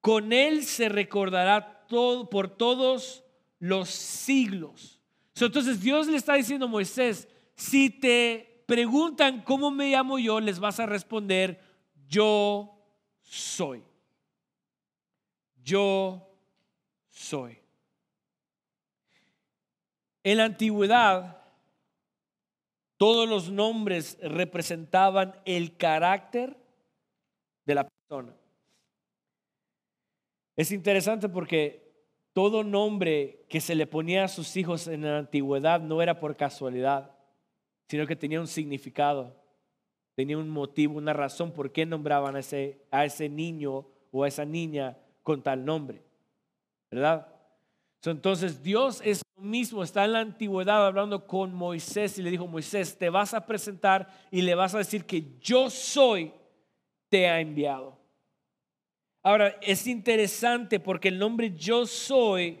Con 0.00 0.32
él 0.32 0.64
se 0.64 0.88
recordará 0.88 1.86
todo 1.86 2.28
por 2.28 2.48
todos 2.48 3.22
los 3.58 3.88
siglos. 3.88 5.00
Entonces 5.40 5.80
Dios 5.80 6.06
le 6.08 6.16
está 6.16 6.34
diciendo 6.34 6.66
a 6.66 6.68
Moisés, 6.68 7.28
si 7.54 7.90
te 7.90 8.64
preguntan 8.66 9.42
cómo 9.42 9.70
me 9.70 9.90
llamo 9.90 10.18
yo, 10.18 10.40
les 10.40 10.58
vas 10.58 10.80
a 10.80 10.86
responder, 10.86 11.60
yo 12.08 12.74
soy. 13.22 13.82
Yo 15.62 16.28
soy. 17.08 17.61
En 20.24 20.38
la 20.38 20.44
antigüedad, 20.44 21.42
todos 22.96 23.28
los 23.28 23.50
nombres 23.50 24.18
representaban 24.22 25.34
el 25.44 25.76
carácter 25.76 26.56
de 27.64 27.74
la 27.74 27.88
persona. 27.88 28.32
Es 30.54 30.70
interesante 30.70 31.28
porque 31.28 31.82
todo 32.32 32.62
nombre 32.62 33.44
que 33.48 33.60
se 33.60 33.74
le 33.74 33.86
ponía 33.86 34.24
a 34.24 34.28
sus 34.28 34.56
hijos 34.56 34.86
en 34.86 35.02
la 35.02 35.18
antigüedad 35.18 35.80
no 35.80 36.00
era 36.00 36.20
por 36.20 36.36
casualidad, 36.36 37.16
sino 37.88 38.06
que 38.06 38.16
tenía 38.16 38.40
un 38.40 38.46
significado, 38.46 39.34
tenía 40.14 40.38
un 40.38 40.48
motivo, 40.48 40.98
una 40.98 41.12
razón 41.12 41.52
por 41.52 41.72
qué 41.72 41.84
nombraban 41.84 42.36
a 42.36 42.40
ese, 42.40 42.86
a 42.90 43.04
ese 43.04 43.28
niño 43.28 43.86
o 44.12 44.24
a 44.24 44.28
esa 44.28 44.44
niña 44.44 44.96
con 45.22 45.42
tal 45.42 45.64
nombre. 45.64 46.02
¿Verdad? 46.90 47.31
Entonces 48.10 48.62
Dios 48.62 49.00
es 49.04 49.22
lo 49.36 49.42
mismo, 49.42 49.82
está 49.82 50.04
en 50.04 50.12
la 50.12 50.20
antigüedad 50.20 50.86
hablando 50.86 51.26
con 51.26 51.54
Moisés 51.54 52.18
y 52.18 52.22
le 52.22 52.30
dijo, 52.30 52.46
Moisés, 52.46 52.98
te 52.98 53.08
vas 53.10 53.32
a 53.32 53.46
presentar 53.46 54.08
y 54.30 54.42
le 54.42 54.54
vas 54.54 54.74
a 54.74 54.78
decir 54.78 55.04
que 55.04 55.38
yo 55.40 55.70
soy, 55.70 56.32
te 57.08 57.28
ha 57.28 57.40
enviado. 57.40 57.98
Ahora, 59.22 59.56
es 59.60 59.86
interesante 59.86 60.80
porque 60.80 61.08
el 61.08 61.18
nombre 61.18 61.54
yo 61.54 61.86
soy 61.86 62.58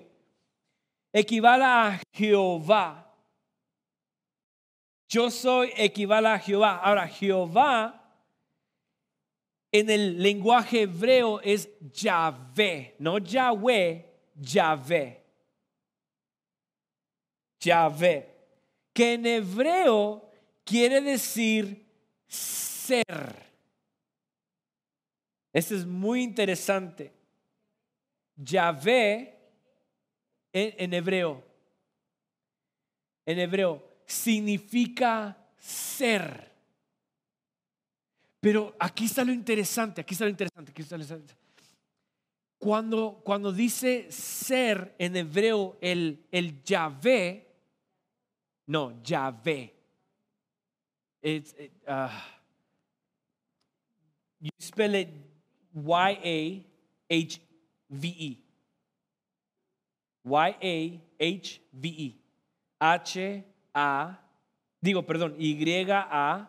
equivale 1.12 1.64
a 1.64 2.00
Jehová. 2.12 3.12
Yo 5.08 5.30
soy 5.30 5.72
equivale 5.76 6.28
a 6.28 6.38
Jehová. 6.38 6.76
Ahora, 6.76 7.08
Jehová 7.08 7.98
en 9.72 9.88
el 9.88 10.22
lenguaje 10.22 10.82
hebreo 10.82 11.40
es 11.40 11.68
Yahvé, 11.80 12.94
no 12.98 13.18
Yahweh, 13.18 14.06
Yahvé. 14.36 15.21
Yahvé, 17.62 18.28
que 18.92 19.14
en 19.14 19.26
hebreo 19.26 20.28
quiere 20.64 21.00
decir 21.00 21.86
ser. 22.26 23.52
Esto 25.52 25.76
es 25.76 25.86
muy 25.86 26.22
interesante. 26.22 27.12
Yahvé 28.36 29.38
en, 30.52 30.74
en 30.78 30.94
hebreo, 30.94 31.44
en 33.24 33.38
hebreo, 33.38 33.82
significa 34.06 35.36
ser. 35.56 36.50
Pero 38.40 38.74
aquí 38.78 39.04
está 39.04 39.24
lo 39.24 39.32
interesante, 39.32 40.00
aquí 40.00 40.14
está 40.14 40.24
lo 40.24 40.30
interesante, 40.30 40.72
aquí 40.72 40.82
está 40.82 40.96
lo 40.96 41.02
interesante. 41.04 41.34
Cuando, 42.58 43.20
cuando 43.24 43.52
dice 43.52 44.10
ser 44.10 44.94
en 44.98 45.16
hebreo 45.16 45.76
el, 45.80 46.26
el 46.32 46.62
Yahvé, 46.62 47.51
no, 48.72 48.92
Yahvé. 49.04 49.70
It's, 51.22 51.52
it, 51.58 51.72
uh, 51.86 52.08
you 54.40 54.50
spell 54.58 54.94
it 54.94 55.10
Y-A-H-V-E. 55.74 56.68
Y-A-H-V-E. 60.24 62.18
H-A, 62.80 64.18
digo, 64.82 65.02
perdón, 65.06 65.36
Y-A-H-V 65.38 66.48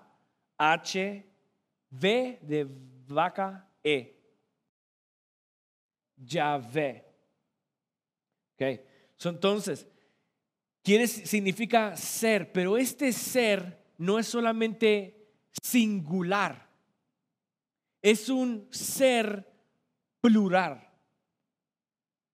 de 2.42 2.68
vaca 3.08 3.68
E. 3.84 4.14
Yahvé. 6.26 7.04
Ok, 8.56 8.80
so, 9.18 9.30
entonces, 9.30 9.86
Quiere, 10.84 11.08
significa 11.08 11.96
ser, 11.96 12.52
pero 12.52 12.78
este 12.78 13.14
ser 13.14 13.82
no 13.98 14.20
es 14.20 14.28
solamente 14.28 15.30
singular, 15.62 16.70
es 18.02 18.28
un 18.30 18.68
ser 18.70 19.50
plural. 20.20 20.90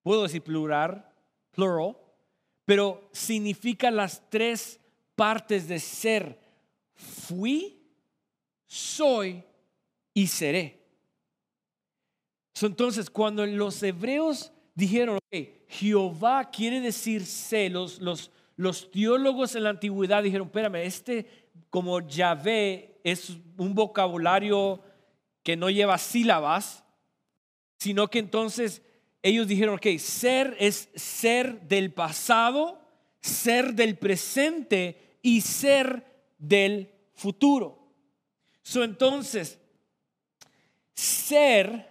Puedo 0.02 0.24
decir 0.24 0.42
plural, 0.42 1.08
plural, 1.52 1.96
pero 2.64 3.08
significa 3.12 3.90
las 3.90 4.28
tres 4.30 4.80
partes 5.14 5.68
de 5.68 5.78
ser. 5.78 6.40
Fui, 6.94 7.80
soy 8.66 9.44
y 10.14 10.26
seré. 10.26 10.80
Entonces, 12.62 13.08
cuando 13.08 13.46
los 13.46 13.82
hebreos 13.82 14.52
dijeron, 14.74 15.18
okay, 15.26 15.64
Jehová 15.68 16.50
quiere 16.50 16.80
decir 16.80 17.24
sé, 17.24 17.70
los, 17.70 18.00
los, 18.60 18.90
teólogos 18.90 19.54
en 19.54 19.64
la 19.64 19.70
antigüedad 19.70 20.22
dijeron, 20.22 20.48
espérame, 20.48 20.84
este 20.84 21.26
como 21.70 22.00
Yahvé 22.00 23.00
es 23.04 23.30
un 23.56 23.74
vocabulario 23.74 24.82
que 25.42 25.56
no 25.56 25.70
lleva 25.70 25.96
sílabas, 25.96 26.84
sino 27.78 28.08
que 28.08 28.18
entonces 28.18 28.82
ellos 29.22 29.48
dijeron, 29.48 29.76
ok, 29.76 29.86
ser 29.98 30.56
es 30.58 30.90
ser 30.94 31.62
del 31.62 31.92
pasado, 31.94 32.82
ser 33.22 33.72
del 33.72 33.96
presente 33.96 35.18
y 35.22 35.40
ser 35.40 36.04
del 36.36 36.90
futuro. 37.14 37.78
So, 38.62 38.84
entonces, 38.84 39.58
ser 40.94 41.88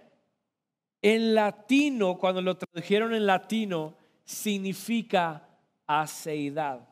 en 1.02 1.34
latino, 1.34 2.16
cuando 2.16 2.40
lo 2.40 2.56
tradujeron 2.56 3.12
en 3.12 3.26
latino, 3.26 3.96
significa 4.24 5.49
aceidad. 5.90 6.88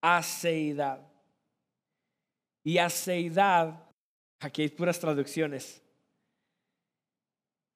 Aceidad. 0.00 1.06
Y 2.64 2.78
aceidad, 2.78 3.78
aquí 4.40 4.62
hay 4.62 4.68
puras 4.70 4.98
traducciones, 4.98 5.82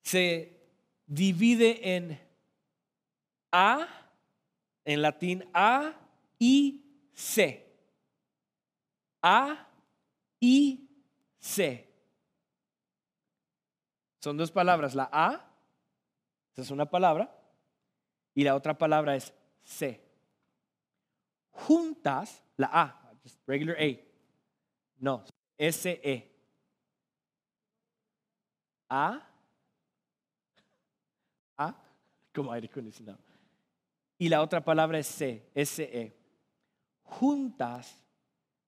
se 0.02 0.58
divide 1.06 1.94
en 1.94 2.18
A, 3.52 3.86
en 4.84 5.02
latín 5.02 5.48
A 5.52 5.92
y 6.38 6.82
C. 7.12 7.70
A 9.22 9.68
y 10.40 10.88
C. 11.38 11.86
Son 14.20 14.36
dos 14.36 14.50
palabras. 14.50 14.94
La 14.94 15.08
A, 15.12 15.46
esa 16.52 16.62
es 16.62 16.70
una 16.70 16.86
palabra, 16.86 17.39
y 18.40 18.42
la 18.42 18.54
otra 18.54 18.78
palabra 18.78 19.16
es 19.16 19.34
C. 19.62 20.00
Juntas, 21.50 22.42
la 22.56 22.70
A, 22.72 23.12
regular 23.46 23.76
A. 23.78 24.00
No, 24.96 25.22
S-E. 25.58 26.26
A, 28.88 29.28
A, 31.58 31.74
como 32.34 32.50
aire 32.50 32.66
acondicionado. 32.66 33.18
Y 34.16 34.30
la 34.30 34.40
otra 34.40 34.64
palabra 34.64 34.98
es 34.98 35.06
C, 35.06 35.50
S-E. 35.54 36.16
Juntas 37.02 38.02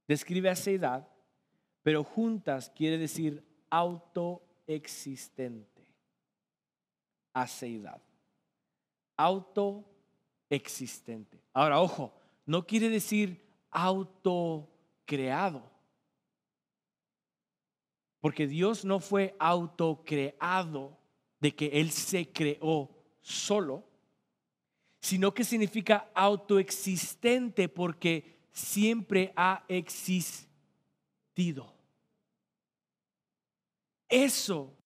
describe 0.06 0.50
aceidad, 0.50 1.08
pero 1.82 2.04
juntas 2.04 2.70
quiere 2.76 2.98
decir 2.98 3.42
autoexistente. 3.70 5.86
Aceidad. 7.32 8.02
Autoexistente. 9.22 11.40
Ahora, 11.52 11.80
ojo, 11.80 12.12
no 12.44 12.66
quiere 12.66 12.88
decir 12.88 13.40
autocreado. 13.70 15.62
Porque 18.20 18.48
Dios 18.48 18.84
no 18.84 18.98
fue 18.98 19.36
autocreado 19.38 20.98
de 21.38 21.54
que 21.54 21.66
Él 21.66 21.92
se 21.92 22.32
creó 22.32 22.90
solo, 23.20 23.84
sino 25.00 25.32
que 25.32 25.44
significa 25.44 26.10
autoexistente 26.14 27.68
porque 27.68 28.40
siempre 28.50 29.32
ha 29.36 29.64
existido. 29.68 31.72
Eso 34.08 34.76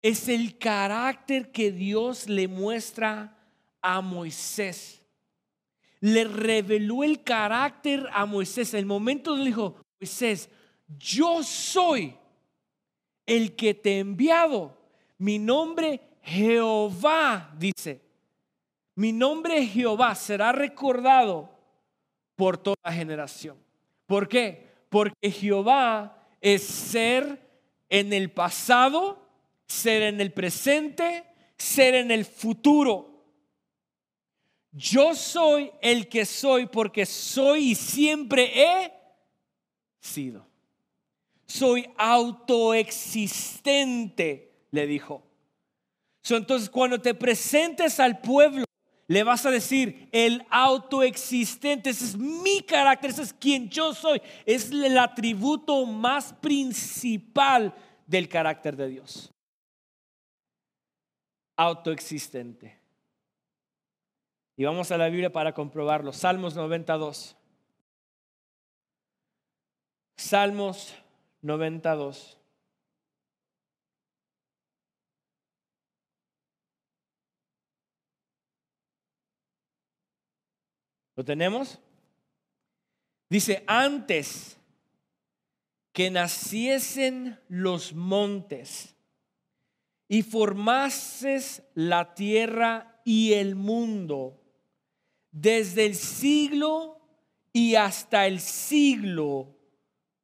es 0.00 0.30
el 0.30 0.56
carácter 0.56 1.52
que 1.52 1.72
Dios 1.72 2.26
le 2.26 2.48
muestra 2.48 3.35
a 3.86 4.00
Moisés. 4.00 5.00
Le 6.00 6.24
reveló 6.24 7.04
el 7.04 7.22
carácter 7.22 8.08
a 8.12 8.26
Moisés. 8.26 8.74
El 8.74 8.84
momento 8.84 9.36
le 9.36 9.44
dijo, 9.44 9.76
Moisés, 10.00 10.50
yo 10.98 11.44
soy 11.44 12.16
el 13.24 13.54
que 13.54 13.74
te 13.74 13.92
he 13.92 13.98
enviado. 14.00 14.76
Mi 15.18 15.38
nombre 15.38 16.00
Jehová, 16.20 17.54
dice. 17.56 18.00
Mi 18.96 19.12
nombre 19.12 19.64
Jehová 19.64 20.16
será 20.16 20.50
recordado 20.50 21.48
por 22.34 22.58
toda 22.58 22.90
generación. 22.90 23.56
¿Por 24.06 24.26
qué? 24.26 24.66
Porque 24.88 25.30
Jehová 25.30 26.26
es 26.40 26.62
ser 26.64 27.40
en 27.88 28.12
el 28.12 28.32
pasado, 28.32 29.28
ser 29.68 30.02
en 30.02 30.20
el 30.20 30.32
presente, 30.32 31.24
ser 31.56 31.94
en 31.94 32.10
el 32.10 32.24
futuro. 32.24 33.15
Yo 34.76 35.14
soy 35.14 35.72
el 35.80 36.06
que 36.06 36.26
soy 36.26 36.66
porque 36.66 37.06
soy 37.06 37.70
y 37.70 37.74
siempre 37.74 38.62
he 38.62 38.92
sido. 39.98 40.46
Soy 41.46 41.88
autoexistente, 41.96 44.52
le 44.70 44.86
dijo. 44.86 45.22
entonces, 46.28 46.68
cuando 46.68 47.00
te 47.00 47.14
presentes 47.14 47.98
al 47.98 48.20
pueblo, 48.20 48.66
le 49.08 49.22
vas 49.22 49.46
a 49.46 49.50
decir, 49.50 50.10
el 50.12 50.44
autoexistente, 50.50 51.88
ese 51.88 52.04
es 52.04 52.18
mi 52.18 52.60
carácter, 52.60 53.12
ese 53.12 53.22
es 53.22 53.32
quien 53.32 53.70
yo 53.70 53.94
soy, 53.94 54.20
es 54.44 54.70
el 54.70 54.98
atributo 54.98 55.86
más 55.86 56.34
principal 56.34 57.74
del 58.06 58.28
carácter 58.28 58.76
de 58.76 58.88
Dios. 58.88 59.32
Autoexistente. 61.56 62.75
Y 64.56 64.64
vamos 64.64 64.90
a 64.90 64.96
la 64.96 65.08
Biblia 65.08 65.30
para 65.30 65.52
comprobarlo. 65.52 66.12
Salmos 66.12 66.54
92. 66.54 67.36
Salmos 70.16 70.94
92. 71.42 72.38
¿Lo 81.16 81.24
tenemos? 81.24 81.78
Dice, 83.28 83.62
antes 83.66 84.58
que 85.92 86.10
naciesen 86.10 87.38
los 87.48 87.94
montes 87.94 88.94
y 90.08 90.22
formases 90.22 91.62
la 91.74 92.14
tierra 92.14 93.00
y 93.04 93.32
el 93.32 93.54
mundo, 93.54 94.45
desde 95.38 95.84
el 95.84 95.94
siglo 95.94 96.98
y 97.52 97.74
hasta 97.74 98.26
el 98.26 98.40
siglo, 98.40 99.54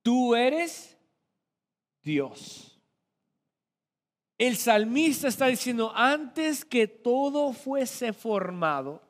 tú 0.01 0.35
eres 0.35 0.96
Dios. 2.03 2.81
El 4.38 4.57
salmista 4.57 5.29
está 5.29 5.48
diciendo, 5.48 5.92
antes 5.94 6.64
que 6.64 6.88
todo 6.88 7.53
fuese 7.53 8.14
formado, 8.14 9.03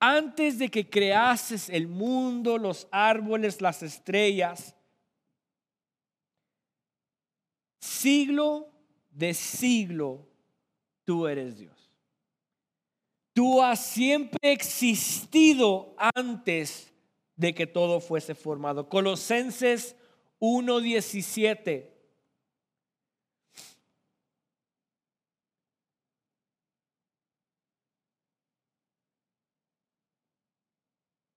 antes 0.00 0.58
de 0.58 0.68
que 0.68 0.88
creases 0.88 1.70
el 1.70 1.88
mundo, 1.88 2.58
los 2.58 2.88
árboles, 2.90 3.62
las 3.62 3.82
estrellas, 3.82 4.76
siglo 7.80 8.70
de 9.10 9.32
siglo, 9.32 10.28
tú 11.04 11.26
eres 11.26 11.56
Dios. 11.56 11.77
Tú 13.38 13.62
has 13.62 13.78
siempre 13.78 14.50
existido 14.50 15.94
antes 15.96 16.92
de 17.36 17.54
que 17.54 17.68
todo 17.68 18.00
fuese 18.00 18.34
formado. 18.34 18.88
Colosenses 18.88 19.94
1.17 20.40 21.88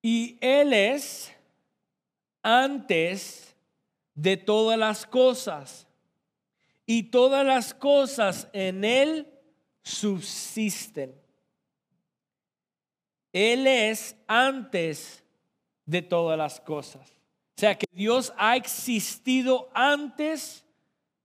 Y 0.02 0.38
Él 0.40 0.72
es 0.72 1.32
antes 2.42 3.54
de 4.16 4.36
todas 4.36 4.76
las 4.76 5.06
cosas. 5.06 5.86
Y 6.84 7.04
todas 7.04 7.46
las 7.46 7.72
cosas 7.72 8.48
en 8.52 8.84
Él 8.84 9.32
subsisten. 9.84 11.21
Él 13.32 13.66
es 13.66 14.16
antes 14.26 15.24
de 15.86 16.02
todas 16.02 16.36
las 16.36 16.60
cosas. 16.60 17.10
O 17.56 17.60
sea 17.60 17.76
que 17.76 17.86
Dios 17.92 18.32
ha 18.36 18.56
existido 18.56 19.70
antes 19.74 20.64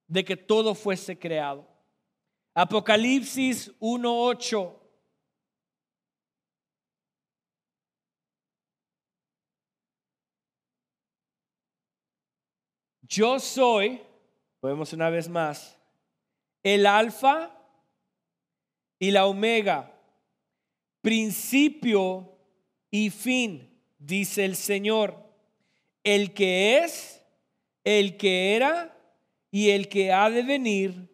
de 0.07 0.23
que 0.23 0.37
todo 0.37 0.73
fuese 0.75 1.17
creado. 1.17 1.67
Apocalipsis 2.53 3.71
1.8 3.79 4.73
Yo 13.09 13.39
soy, 13.39 14.01
podemos 14.59 14.91
una 14.91 15.09
vez 15.09 15.29
más, 15.29 15.79
el 16.61 16.85
alfa 16.85 17.55
y 18.99 19.11
la 19.11 19.25
omega, 19.25 19.96
principio 21.07 22.37
y 22.91 23.11
fin, 23.11 23.69
dice 23.97 24.43
el 24.43 24.57
Señor, 24.57 25.15
el 26.03 26.33
que 26.33 26.79
es, 26.79 27.23
el 27.85 28.17
que 28.17 28.57
era 28.57 28.93
y 29.49 29.69
el 29.69 29.87
que 29.87 30.11
ha 30.11 30.29
de 30.29 30.43
venir, 30.43 31.07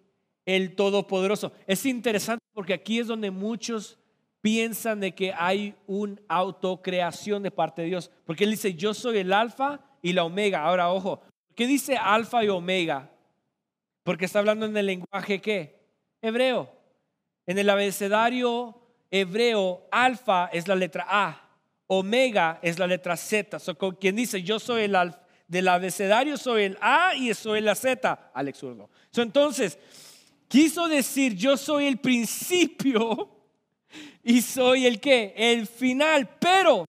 el 0.47 0.73
Todopoderoso. 0.73 1.51
Es 1.67 1.86
interesante 1.86 2.43
porque 2.56 2.73
aquí 2.73 2.97
es 2.97 3.06
donde 3.06 3.29
muchos 3.29 3.99
piensan 4.41 4.99
de 4.99 5.13
que 5.13 5.32
hay 5.32 5.75
una 5.86 6.19
autocreación 6.27 7.43
de 7.43 7.51
parte 7.51 7.84
de 7.84 7.89
Dios. 7.89 8.10
Porque 8.25 8.45
Él 8.45 8.49
dice, 8.49 8.73
yo 8.73 8.95
soy 8.95 9.19
el 9.19 9.32
alfa 9.32 9.79
y 10.01 10.13
la 10.13 10.23
omega. 10.23 10.63
Ahora, 10.63 10.91
ojo, 10.91 11.21
¿qué 11.53 11.67
dice 11.67 11.97
alfa 11.97 12.43
y 12.43 12.49
omega? 12.49 13.12
Porque 14.01 14.25
está 14.25 14.39
hablando 14.39 14.65
en 14.65 14.75
el 14.75 14.88
lenguaje 14.88 15.39
qué? 15.39 15.86
Hebreo. 16.19 16.67
En 17.45 17.60
el 17.60 17.69
abecedario 17.69 18.83
hebreo, 19.13 19.88
alfa 19.91 20.49
es 20.52 20.67
la 20.67 20.76
letra 20.76 21.06
A, 21.08 21.49
omega 21.86 22.60
es 22.63 22.80
la 22.80 22.88
letra 22.88 23.15
Z. 23.15 23.60
So, 23.60 23.78
quien 23.78 24.15
dice, 24.15 24.41
yo 24.41 24.60
soy 24.60 24.86
el 24.86 24.95
alfa, 24.95 25.21
del 25.47 25.67
abecedario 25.67 26.36
soy 26.36 26.63
el 26.63 26.78
A 26.82 27.13
y 27.13 27.32
soy 27.36 27.62
la 27.62 27.76
Z, 27.76 28.32
Alex 28.34 28.63
Urdo. 28.63 28.89
entonces, 29.15 29.78
quiso 30.47 30.88
decir, 30.88 31.36
yo 31.36 31.58
soy 31.58 31.86
el 31.86 31.99
principio 31.99 33.30
y 34.23 34.41
soy 34.41 34.88
el 34.88 34.99
qué, 34.99 35.36
el 35.38 35.67
final. 35.67 36.28
Pero, 36.39 36.86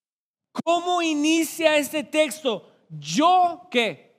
¿cómo 0.64 1.02
inicia 1.02 1.76
este 1.76 2.04
texto? 2.04 2.72
Yo 2.88 3.68
qué 3.70 4.16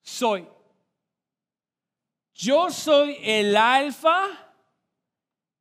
soy. 0.00 0.46
Yo 2.34 2.70
soy 2.70 3.18
el 3.24 3.56
alfa 3.56 4.45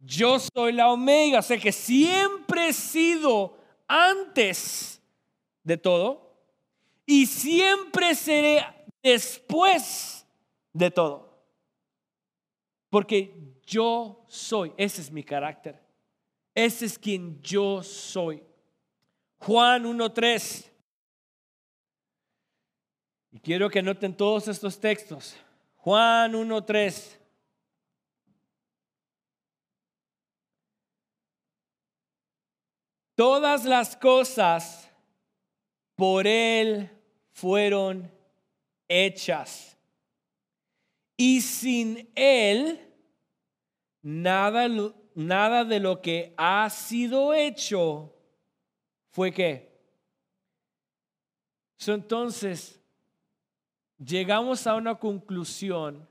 yo 0.05 0.37
soy 0.39 0.71
la 0.71 0.91
omega, 0.91 1.41
sea 1.41 1.57
que 1.57 1.71
siempre 1.71 2.69
he 2.69 2.73
sido 2.73 3.57
antes 3.87 5.01
de 5.63 5.77
todo 5.77 6.37
y 7.05 7.25
siempre 7.25 8.13
seré 8.15 8.63
después 9.01 10.25
de 10.73 10.91
todo. 10.91 11.25
Porque 12.89 13.33
yo 13.65 14.23
soy, 14.27 14.73
ese 14.77 15.01
es 15.01 15.11
mi 15.11 15.23
carácter, 15.23 15.81
ese 16.53 16.85
es 16.85 16.99
quien 16.99 17.41
yo 17.41 17.81
soy. 17.83 18.43
Juan 19.39 19.83
1.3. 19.83 20.71
Y 23.31 23.39
quiero 23.39 23.69
que 23.69 23.81
noten 23.81 24.15
todos 24.15 24.47
estos 24.47 24.79
textos. 24.79 25.35
Juan 25.77 26.33
1.3. 26.33 27.19
Todas 33.15 33.63
las 33.63 33.95
cosas 33.95 34.91
por 35.95 36.27
Él 36.27 36.89
fueron 37.31 38.11
hechas. 38.87 39.77
Y 41.17 41.41
sin 41.41 42.11
Él, 42.13 42.93
nada, 44.01 44.67
nada 45.15 45.63
de 45.63 45.79
lo 45.79 46.01
que 46.01 46.33
ha 46.35 46.69
sido 46.69 47.33
hecho 47.33 48.13
fue 49.11 49.31
que. 49.31 49.73
entonces, 51.87 52.81
llegamos 53.97 54.67
a 54.67 54.75
una 54.75 54.95
conclusión 54.95 56.05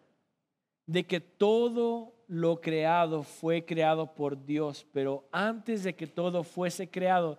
de 0.86 1.06
que 1.06 1.20
todo 1.20 2.13
lo 2.34 2.60
creado 2.60 3.22
fue 3.22 3.64
creado 3.64 4.12
por 4.12 4.44
Dios, 4.44 4.84
pero 4.92 5.28
antes 5.30 5.84
de 5.84 5.94
que 5.94 6.08
todo 6.08 6.42
fuese 6.42 6.90
creado, 6.90 7.38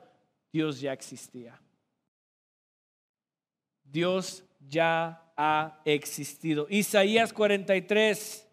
Dios 0.54 0.80
ya 0.80 0.94
existía. 0.94 1.62
Dios 3.84 4.46
ya 4.70 5.22
ha 5.36 5.82
existido. 5.84 6.66
Isaías 6.70 7.34
43. 7.34 8.48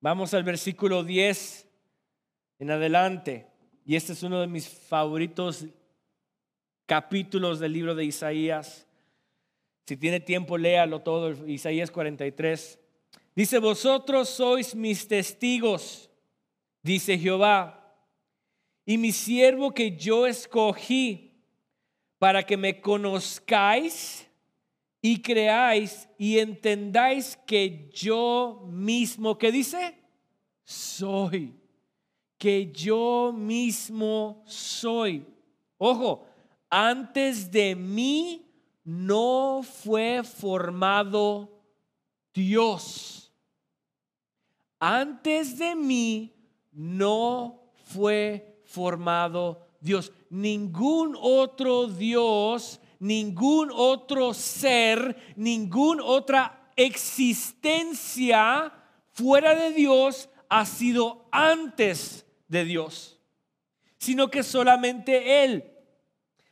Vamos 0.00 0.32
al 0.32 0.44
versículo 0.44 1.04
10 1.04 1.68
en 2.58 2.70
adelante. 2.70 3.48
Y 3.84 3.96
este 3.96 4.14
es 4.14 4.22
uno 4.22 4.40
de 4.40 4.46
mis 4.46 4.66
favoritos 4.66 5.66
capítulos 6.86 7.58
del 7.58 7.74
libro 7.74 7.94
de 7.94 8.06
Isaías. 8.06 8.86
Si 9.86 9.98
tiene 9.98 10.20
tiempo, 10.20 10.56
léalo 10.56 11.00
todo, 11.02 11.46
Isaías 11.46 11.90
43. 11.90 12.78
Dice, 13.34 13.58
vosotros 13.58 14.28
sois 14.28 14.74
mis 14.74 15.06
testigos, 15.06 16.10
dice 16.82 17.16
Jehová, 17.16 17.76
y 18.84 18.98
mi 18.98 19.12
siervo 19.12 19.72
que 19.72 19.96
yo 19.96 20.26
escogí 20.26 21.32
para 22.18 22.44
que 22.44 22.56
me 22.56 22.80
conozcáis 22.80 24.26
y 25.00 25.22
creáis 25.22 26.08
y 26.18 26.38
entendáis 26.38 27.38
que 27.46 27.88
yo 27.92 28.66
mismo, 28.68 29.38
¿qué 29.38 29.52
dice? 29.52 29.96
Soy, 30.64 31.54
que 32.36 32.72
yo 32.72 33.32
mismo 33.32 34.42
soy. 34.46 35.24
Ojo, 35.78 36.26
antes 36.68 37.50
de 37.50 37.76
mí 37.76 38.44
no 38.84 39.62
fue 39.62 40.22
formado 40.24 41.48
Dios 42.34 43.19
antes 44.80 45.58
de 45.58 45.76
mí 45.76 46.34
no 46.72 47.62
fue 47.84 48.62
formado 48.64 49.68
Dios. 49.80 50.12
Ningún 50.30 51.16
otro 51.20 51.86
Dios, 51.86 52.80
ningún 52.98 53.70
otro 53.72 54.32
ser, 54.34 55.34
ninguna 55.36 56.02
otra 56.02 56.72
existencia 56.76 58.72
fuera 59.12 59.54
de 59.54 59.72
Dios 59.72 60.30
ha 60.48 60.64
sido 60.64 61.26
antes 61.30 62.26
de 62.48 62.64
Dios, 62.64 63.20
sino 63.98 64.30
que 64.30 64.42
solamente 64.42 65.44
Él. 65.44 65.64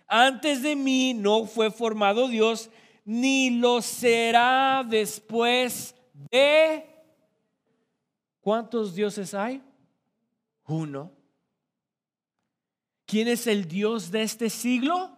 Antes 0.07 0.62
de 0.62 0.77
mí 0.77 1.14
no 1.14 1.47
fue 1.47 1.71
formado 1.71 2.29
Dios, 2.29 2.71
ni 3.05 3.51
lo 3.51 3.81
será 3.81 4.85
después 4.87 5.95
de 6.31 6.97
¿Cuántos 8.48 8.94
dioses 8.94 9.34
hay? 9.34 9.62
Uno. 10.64 11.12
¿Quién 13.04 13.28
es 13.28 13.46
el 13.46 13.68
Dios 13.68 14.11
de 14.11 14.22
este 14.22 14.48
siglo? 14.48 15.14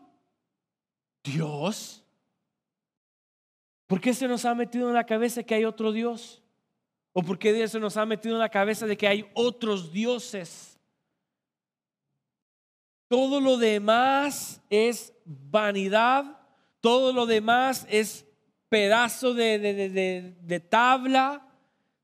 Dios. 1.23 2.05
¿Por 3.87 4.01
qué 4.01 4.15
se 4.15 4.27
nos 4.27 4.45
ha 4.45 4.53
metido 4.57 4.89
en 4.89 4.95
la 4.95 5.07
cabeza 5.07 5.45
que 5.45 5.55
hay 5.55 5.65
otro 5.65 5.93
Dios? 5.93 6.43
¿O 7.13 7.23
por 7.23 7.39
qué 7.39 7.69
se 7.69 7.79
nos 7.79 7.97
ha 7.97 8.05
metido 8.05 8.35
en 8.35 8.41
la 8.41 8.49
cabeza 8.49 8.85
de 8.85 8.97
que 8.97 9.07
hay 9.07 9.31
otros 9.35 9.93
dioses? 9.93 10.77
Todo 13.07 13.41
lo 13.41 13.59
demás 13.59 14.61
es 14.71 15.13
vanidad, 15.25 16.37
todo 16.81 17.13
lo 17.13 17.27
demás 17.27 17.87
es 17.89 18.27
pedazo 18.69 19.35
de, 19.35 19.61
de, 19.61 20.35
de 20.37 20.59
tabla, 20.59 21.47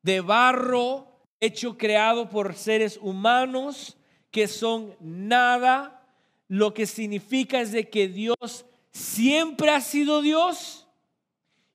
de 0.02 0.20
barro, 0.20 1.15
hecho 1.40 1.76
creado 1.76 2.28
por 2.28 2.54
seres 2.54 2.98
humanos 3.00 3.96
que 4.30 4.48
son 4.48 4.94
nada, 5.00 6.02
lo 6.48 6.74
que 6.74 6.86
significa 6.86 7.60
es 7.60 7.72
de 7.72 7.88
que 7.88 8.08
Dios 8.08 8.66
siempre 8.90 9.70
ha 9.70 9.80
sido 9.80 10.22
Dios 10.22 10.86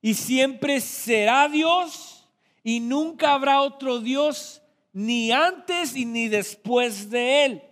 y 0.00 0.14
siempre 0.14 0.80
será 0.80 1.48
Dios 1.48 2.28
y 2.64 2.80
nunca 2.80 3.34
habrá 3.34 3.60
otro 3.60 4.00
Dios 4.00 4.62
ni 4.92 5.32
antes 5.32 5.96
y 5.96 6.04
ni 6.04 6.28
después 6.28 7.10
de 7.10 7.44
él. 7.44 7.62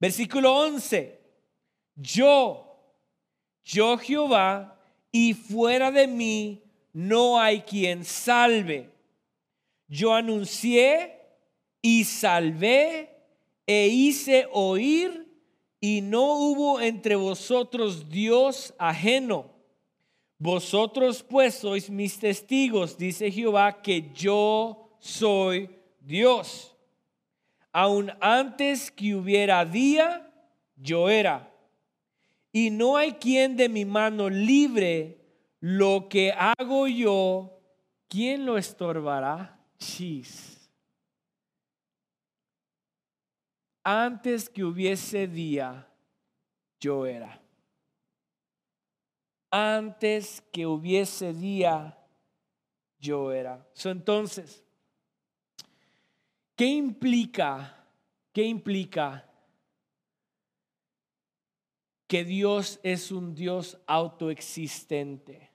Versículo 0.00 0.54
11. 0.54 1.18
Yo, 1.96 2.78
yo 3.64 3.98
Jehová, 3.98 4.78
y 5.10 5.34
fuera 5.34 5.90
de 5.90 6.06
mí 6.06 6.62
no 6.92 7.40
hay 7.40 7.62
quien 7.62 8.04
salve. 8.04 8.90
Yo 9.88 10.12
anuncié 10.12 11.18
y 11.82 12.04
salvé 12.04 13.10
e 13.66 13.88
hice 13.88 14.46
oír 14.52 15.26
y 15.80 16.00
no 16.02 16.34
hubo 16.34 16.80
entre 16.80 17.16
vosotros 17.16 18.08
Dios 18.08 18.74
ajeno. 18.78 19.50
Vosotros 20.38 21.24
pues 21.28 21.54
sois 21.54 21.90
mis 21.90 22.18
testigos, 22.18 22.96
dice 22.96 23.30
Jehová, 23.30 23.82
que 23.82 24.10
yo 24.14 24.90
soy 25.00 25.70
Dios. 26.00 26.76
Aun 27.72 28.12
antes 28.20 28.90
que 28.90 29.14
hubiera 29.14 29.64
día, 29.64 30.30
yo 30.76 31.08
era. 31.08 31.52
Y 32.52 32.70
no 32.70 32.96
hay 32.96 33.12
quien 33.12 33.56
de 33.56 33.68
mi 33.68 33.84
mano 33.84 34.28
libre 34.30 35.18
lo 35.60 36.08
que 36.08 36.32
hago 36.32 36.86
yo, 36.86 37.60
¿quién 38.08 38.46
lo 38.46 38.56
estorbará? 38.56 39.57
Antes 43.82 44.48
que 44.48 44.64
hubiese 44.64 45.26
día, 45.26 45.88
yo 46.78 47.06
era. 47.06 47.40
Antes 49.50 50.42
que 50.52 50.66
hubiese 50.66 51.32
día, 51.32 51.98
yo 52.98 53.32
era. 53.32 53.66
entonces, 53.84 54.62
¿qué 56.54 56.66
implica? 56.66 57.74
¿Qué 58.32 58.44
implica 58.44 59.24
que 62.06 62.24
Dios 62.24 62.78
es 62.82 63.10
un 63.10 63.34
Dios 63.34 63.80
autoexistente? 63.86 65.50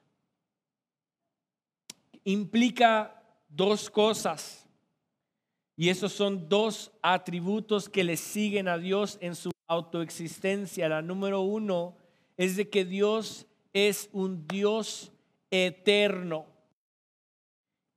Implica 2.23 3.22
dos 3.55 3.89
cosas. 3.89 4.67
Y 5.75 5.89
esos 5.89 6.13
son 6.13 6.47
dos 6.49 6.91
atributos 7.01 7.89
que 7.89 8.03
le 8.03 8.15
siguen 8.17 8.67
a 8.67 8.77
Dios 8.77 9.17
en 9.21 9.35
su 9.35 9.49
autoexistencia. 9.67 10.89
La 10.89 11.01
número 11.01 11.41
uno 11.41 11.95
es 12.37 12.55
de 12.55 12.69
que 12.69 12.85
Dios 12.85 13.47
es 13.73 14.09
un 14.11 14.47
Dios 14.47 15.11
eterno, 15.49 16.45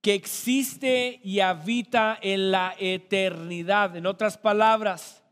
que 0.00 0.14
existe 0.14 1.20
y 1.22 1.40
habita 1.40 2.18
en 2.20 2.50
la 2.50 2.74
eternidad. 2.78 3.94
En 3.96 4.06
otras 4.06 4.38
palabras, 4.38 5.22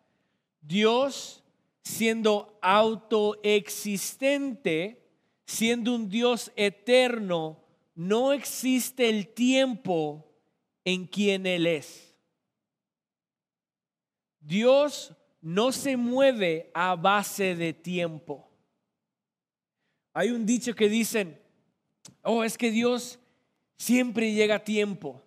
Dios 0.60 1.42
siendo 1.82 2.58
autoexistente, 2.60 5.00
siendo 5.46 5.94
un 5.94 6.08
Dios 6.08 6.50
eterno, 6.56 7.63
no 7.94 8.32
existe 8.32 9.08
el 9.08 9.28
tiempo 9.32 10.24
en 10.84 11.06
quien 11.06 11.46
Él 11.46 11.66
es. 11.66 12.14
Dios 14.40 15.12
no 15.40 15.72
se 15.72 15.96
mueve 15.96 16.70
a 16.74 16.96
base 16.96 17.54
de 17.54 17.72
tiempo. 17.72 18.50
Hay 20.12 20.30
un 20.30 20.44
dicho 20.44 20.74
que 20.74 20.88
dicen, 20.88 21.40
oh, 22.22 22.44
es 22.44 22.58
que 22.58 22.70
Dios 22.70 23.18
siempre 23.76 24.32
llega 24.32 24.56
a 24.56 24.64
tiempo. 24.64 25.22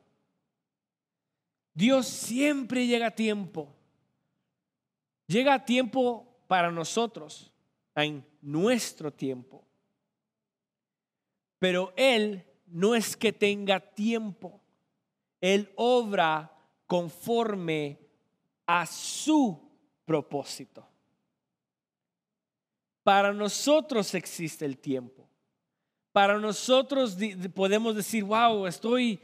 Dios 1.74 2.08
siempre 2.08 2.88
llega 2.88 3.08
a 3.08 3.16
tiempo. 3.16 3.76
Llega 5.28 5.56
a 5.56 5.66
tiempo 5.66 6.26
para 6.48 6.72
nosotros, 6.72 7.52
en 7.96 8.26
nuestro 8.42 9.12
tiempo. 9.12 9.68
Pero 11.60 11.94
Él 11.98 12.47
no 12.68 12.96
es 12.96 13.16
que 13.16 13.34
tenga 13.34 13.80
tiempo. 13.80 14.62
Él 15.42 15.72
obra 15.76 16.52
conforme 16.86 18.00
a 18.66 18.86
su 18.86 19.60
propósito. 20.06 20.88
Para 23.04 23.34
nosotros 23.34 24.14
existe 24.16 24.66
el 24.66 24.78
tiempo. 24.78 25.28
Para 26.12 26.40
nosotros 26.40 27.18
podemos 27.54 27.96
decir, 27.96 28.24
wow, 28.24 28.66
estoy, 28.66 29.20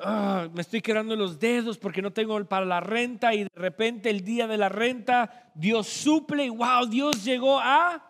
ah, 0.00 0.48
me 0.52 0.62
estoy 0.62 0.80
quedando 0.80 1.14
los 1.14 1.38
dedos 1.38 1.78
porque 1.78 2.02
no 2.02 2.12
tengo 2.12 2.42
para 2.46 2.64
la 2.64 2.80
renta 2.80 3.34
y 3.34 3.44
de 3.44 3.50
repente 3.54 4.10
el 4.10 4.24
día 4.24 4.46
de 4.46 4.56
la 4.56 4.68
renta 4.68 5.52
Dios 5.54 5.86
suple 5.86 6.46
y 6.46 6.48
wow, 6.48 6.86
Dios 6.86 7.22
llegó 7.22 7.60
a, 7.60 8.02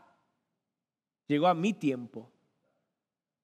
llegó 1.27 1.49
a 1.49 1.55
mi 1.55 1.75
tiempo. 1.75 2.31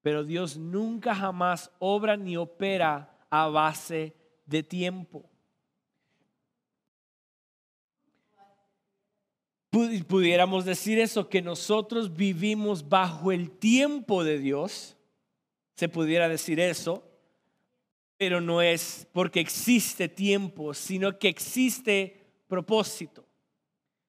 Pero 0.07 0.23
Dios 0.23 0.57
nunca 0.57 1.16
jamás 1.16 1.69
obra 1.81 2.16
ni 2.16 2.37
opera 2.37 3.12
a 3.29 3.49
base 3.49 4.14
de 4.45 4.62
tiempo. 4.62 5.29
pudiéramos 10.07 10.64
decir 10.64 11.01
eso, 11.01 11.29
que 11.29 11.42
nosotros 11.42 12.14
vivimos 12.14 12.88
bajo 12.88 13.33
el 13.33 13.51
tiempo 13.51 14.23
de 14.23 14.38
Dios, 14.38 14.97
se 15.75 15.88
pudiera 15.88 16.29
decir 16.29 16.61
eso, 16.61 17.03
pero 18.16 18.40
no 18.40 18.62
es 18.62 19.09
porque 19.11 19.40
existe 19.40 20.09
tiempo, 20.09 20.73
sino 20.73 21.19
que 21.19 21.27
existe 21.27 22.31
propósito. 22.47 23.27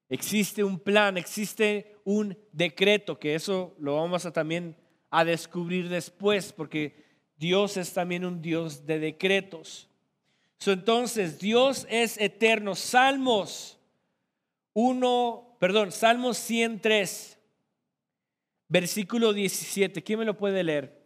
Existe 0.10 0.64
un 0.64 0.78
plan, 0.78 1.18
existe 1.18 1.96
un 2.04 2.38
decreto, 2.52 3.18
que 3.18 3.34
eso 3.34 3.76
lo 3.80 3.96
vamos 3.96 4.28
a 4.28 4.32
también 4.32 4.76
a 5.10 5.26
descubrir 5.26 5.90
después, 5.90 6.54
porque 6.54 7.06
Dios 7.38 7.78
es 7.78 7.94
también 7.94 8.26
un 8.26 8.42
Dios 8.42 8.86
de 8.86 9.00
decretos. 9.00 9.88
entonces, 10.66 11.40
Dios 11.40 11.86
es 11.90 12.18
eterno. 12.20 12.76
Salmos 12.76 13.78
1 14.74 15.48
perdón, 15.60 15.92
Salmos 15.92 16.38
103, 16.38 17.38
versículo 18.68 19.34
17. 19.34 20.04
¿Quién 20.04 20.20
me 20.20 20.26
lo 20.26 20.38
puede 20.38 20.64
leer? 20.64 20.97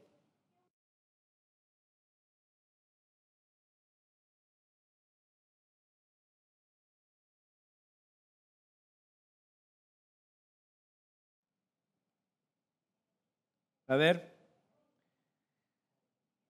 A 13.92 13.98
ver. 13.98 14.34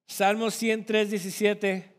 Salmos 0.05 0.53
103, 0.53 1.09
17. 1.09 1.91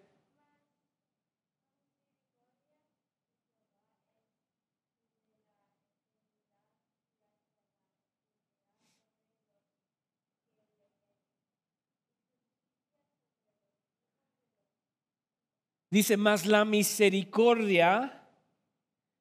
Dice, 15.91 16.17
más 16.17 16.47
la 16.47 16.65
misericordia 16.65 18.29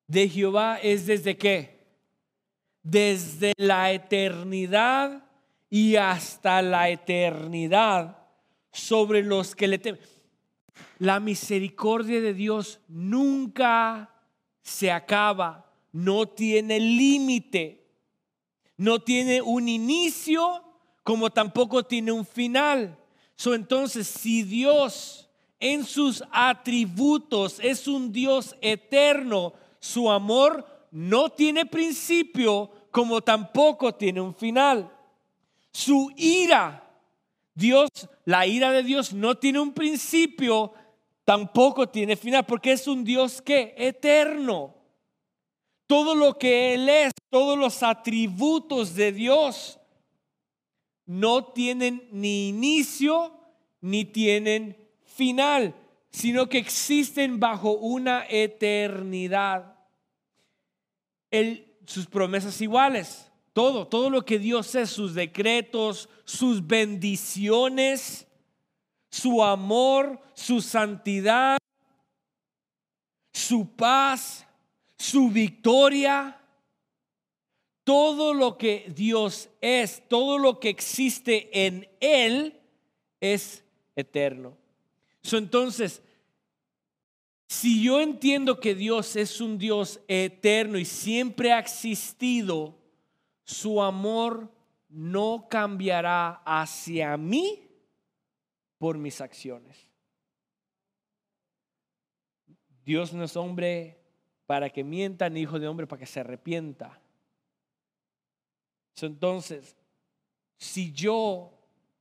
de 0.06 0.30
Jehová 0.30 0.78
es 0.84 1.08
desde 1.08 1.36
qué? 1.36 1.80
Desde 2.84 3.54
la 3.58 3.92
eternidad 3.92 5.31
y 5.72 5.96
hasta 5.96 6.62
la 6.62 6.90
eternidad 6.90 8.18
sobre 8.74 9.24
los 9.24 9.56
que 9.56 9.70
le 9.70 9.80
temen. 9.80 10.02
La 11.00 11.20
misericordia 11.22 12.20
de 12.20 12.34
Dios 12.34 12.82
nunca 12.90 14.14
se 14.62 14.92
acaba, 14.92 15.74
no 15.94 16.28
tiene 16.28 16.80
límite, 16.80 17.88
no 18.76 19.00
tiene 19.00 19.42
un 19.42 19.70
inicio 19.70 20.62
como 21.04 21.30
tampoco 21.32 21.84
tiene 21.84 22.12
un 22.12 22.26
final. 22.26 22.98
So, 23.36 23.56
entonces, 23.56 24.08
si 24.08 24.44
Dios 24.44 25.30
en 25.58 25.86
sus 25.86 26.22
atributos, 26.32 27.60
es 27.62 27.88
un 27.88 28.12
Dios 28.12 28.58
eterno. 28.62 29.54
Su 29.80 30.12
amor 30.12 30.66
no 30.92 31.30
tiene 31.30 31.66
principio 31.66 32.70
como 32.92 33.22
tampoco 33.22 33.96
tiene 33.96 34.20
un 34.20 34.36
final. 34.36 34.92
Su 35.74 36.12
ira, 36.18 36.90
Dios, 37.54 37.90
la 38.26 38.46
ira 38.46 38.72
de 38.72 38.84
Dios 38.84 39.14
no 39.14 39.36
tiene 39.38 39.60
un 39.60 39.74
principio, 39.74 40.74
tampoco 41.24 41.90
tiene 41.90 42.16
final, 42.16 42.46
porque 42.46 42.74
es 42.74 42.88
un 42.88 43.04
Dios 43.04 43.42
que 43.42 43.74
eterno. 43.78 44.76
Todo 45.88 46.16
lo 46.16 46.38
que 46.38 46.74
Él 46.74 46.90
es, 46.90 47.14
todos 47.30 47.58
los 47.58 47.84
atributos 47.84 48.96
de 48.96 49.12
Dios 49.12 49.80
no 51.06 51.46
tienen 51.46 52.08
ni 52.12 52.50
inicio 52.50 53.38
ni 53.82 54.06
tienen 54.06 54.78
final, 55.04 55.76
sino 56.10 56.48
que 56.48 56.58
existen 56.58 57.40
bajo 57.40 57.72
una 57.72 58.26
eternidad. 58.30 59.76
sus 61.86 62.06
promesas 62.08 62.60
iguales, 62.62 63.31
todo, 63.54 63.88
todo 63.88 64.10
lo 64.10 64.26
que 64.26 64.40
Dios 64.40 64.74
es, 64.76 64.90
sus 64.90 65.14
decretos, 65.14 66.10
sus 66.24 66.66
bendiciones, 66.66 68.28
su 69.10 69.44
amor, 69.44 70.20
su 70.34 70.62
santidad, 70.62 71.58
su 73.34 73.68
paz, 73.76 74.48
su 74.98 75.30
victoria, 75.30 76.40
todo 77.84 78.34
lo 78.34 78.58
que 78.58 78.92
Dios 78.96 79.50
es, 79.60 80.08
todo 80.08 80.38
lo 80.38 80.60
que 80.60 80.70
existe 80.70 81.50
en 81.66 81.90
Él 82.00 82.60
es 83.20 83.64
eterno. 83.96 84.58
Entonces, 85.30 86.02
si 87.48 87.84
yo 87.84 88.00
entiendo 88.00 88.60
que 88.60 88.76
Dios 88.76 89.16
es 89.18 89.42
un 89.42 89.58
Dios 89.58 90.00
eterno 90.08 90.78
y 90.78 90.86
siempre 90.86 91.52
ha 91.52 91.60
existido, 91.60 92.81
su 93.52 93.82
amor 93.82 94.50
no 94.88 95.48
cambiará 95.50 96.42
hacia 96.46 97.18
mí 97.18 97.70
por 98.78 98.98
mis 98.98 99.20
acciones. 99.20 99.88
Dios 102.86 103.14
no 103.14 103.26
es 103.26 103.36
hombre 103.36 104.00
para 104.46 104.70
que 104.70 104.84
mienta, 104.84 105.30
ni 105.30 105.42
hijo 105.42 105.60
de 105.60 105.68
hombre 105.68 105.86
para 105.86 106.00
que 106.00 106.06
se 106.06 106.22
arrepienta. 106.22 107.00
Entonces, 109.02 109.76
si 110.58 110.94
yo 110.94 111.52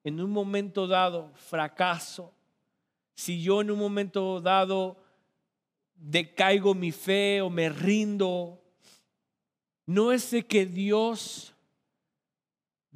en 0.05 0.21
un 0.21 0.31
momento 0.31 0.87
dado 0.87 1.33
fracaso, 1.35 2.33
si 3.15 3.43
yo 3.43 3.61
en 3.61 3.71
un 3.71 3.79
momento 3.79 4.41
dado 4.41 5.03
decaigo 5.95 6.75
mi 6.75 6.93
fe 6.93 7.41
o 7.41 7.51
me 7.51 7.69
rindo, 7.69 8.60
no 9.87 10.13
es 10.13 10.31
de 10.31 10.47
que 10.47 10.67
Dios 10.67 11.55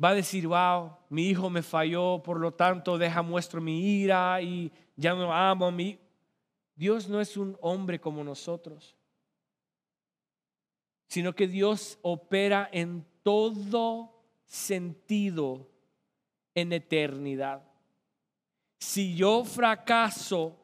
va 0.02 0.10
a 0.10 0.14
decir, 0.14 0.46
wow, 0.46 0.96
mi 1.08 1.28
hijo 1.28 1.50
me 1.50 1.62
falló, 1.62 2.22
por 2.22 2.40
lo 2.40 2.52
tanto 2.52 2.98
deja 2.98 3.22
muestro 3.22 3.60
mi 3.60 4.00
ira 4.00 4.40
y 4.42 4.72
ya 4.96 5.14
no 5.14 5.32
amo 5.32 5.66
a 5.66 5.70
mí. 5.70 5.98
Dios 6.74 7.08
no 7.08 7.20
es 7.20 7.36
un 7.36 7.56
hombre 7.60 8.00
como 8.00 8.24
nosotros, 8.24 8.96
sino 11.06 11.34
que 11.34 11.46
Dios 11.46 11.98
opera 12.02 12.68
en 12.72 13.06
todo 13.22 14.14
sentido 14.44 15.68
en 16.54 16.72
eternidad. 16.72 17.62
Si 18.78 19.14
yo 19.14 19.44
fracaso, 19.44 20.56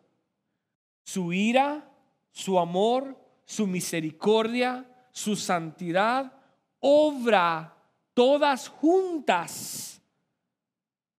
su 1.02 1.32
ira, 1.32 1.90
su 2.30 2.58
amor, 2.58 3.16
su 3.44 3.66
misericordia, 3.66 4.86
su 5.12 5.36
santidad, 5.36 6.32
obra 6.80 7.76
todas 8.14 8.68
juntas 8.68 10.02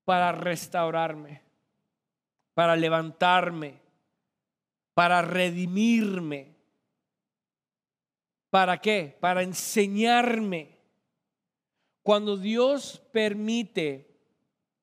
para 0.06 0.32
restaurarme, 0.32 1.42
para 2.54 2.76
levantarme, 2.76 3.80
para 4.94 5.22
redimirme. 5.22 6.56
¿Para 8.50 8.80
qué? 8.80 9.18
Para 9.20 9.44
enseñarme. 9.44 10.78
Cuando 12.04 12.36
Dios 12.36 13.02
permite, 13.12 14.20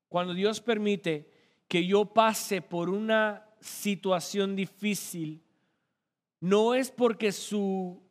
cuando 0.08 0.32
Dios 0.32 0.60
permite 0.60 1.30
que 1.68 1.86
yo 1.86 2.06
pase 2.06 2.62
por 2.62 2.88
una 2.88 3.46
situación 3.60 4.56
difícil, 4.56 5.42
no 6.40 6.74
es 6.74 6.90
porque 6.90 7.32
su 7.32 8.07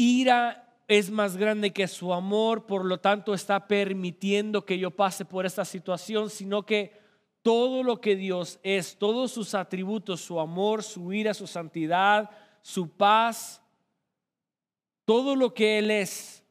ira 0.00 0.66
es 0.88 1.10
más 1.10 1.36
grande 1.36 1.72
que 1.72 1.86
su 1.86 2.12
amor, 2.12 2.66
por 2.66 2.84
lo 2.84 2.98
tanto 2.98 3.34
está 3.34 3.68
permitiendo 3.68 4.64
que 4.64 4.78
yo 4.78 4.90
pase 4.90 5.24
por 5.24 5.46
esta 5.46 5.64
situación, 5.64 6.30
sino 6.30 6.64
que 6.64 6.98
todo 7.42 7.82
lo 7.82 8.00
que 8.00 8.16
Dios 8.16 8.58
es, 8.62 8.96
todos 8.98 9.30
sus 9.30 9.54
atributos, 9.54 10.20
su 10.20 10.40
amor, 10.40 10.82
su 10.82 11.12
ira, 11.12 11.32
su 11.32 11.46
santidad, 11.46 12.30
su 12.62 12.88
paz, 12.88 13.62
todo 15.04 15.36
lo 15.36 15.54
que 15.54 15.78
Él 15.78 15.90
es, 15.90 16.44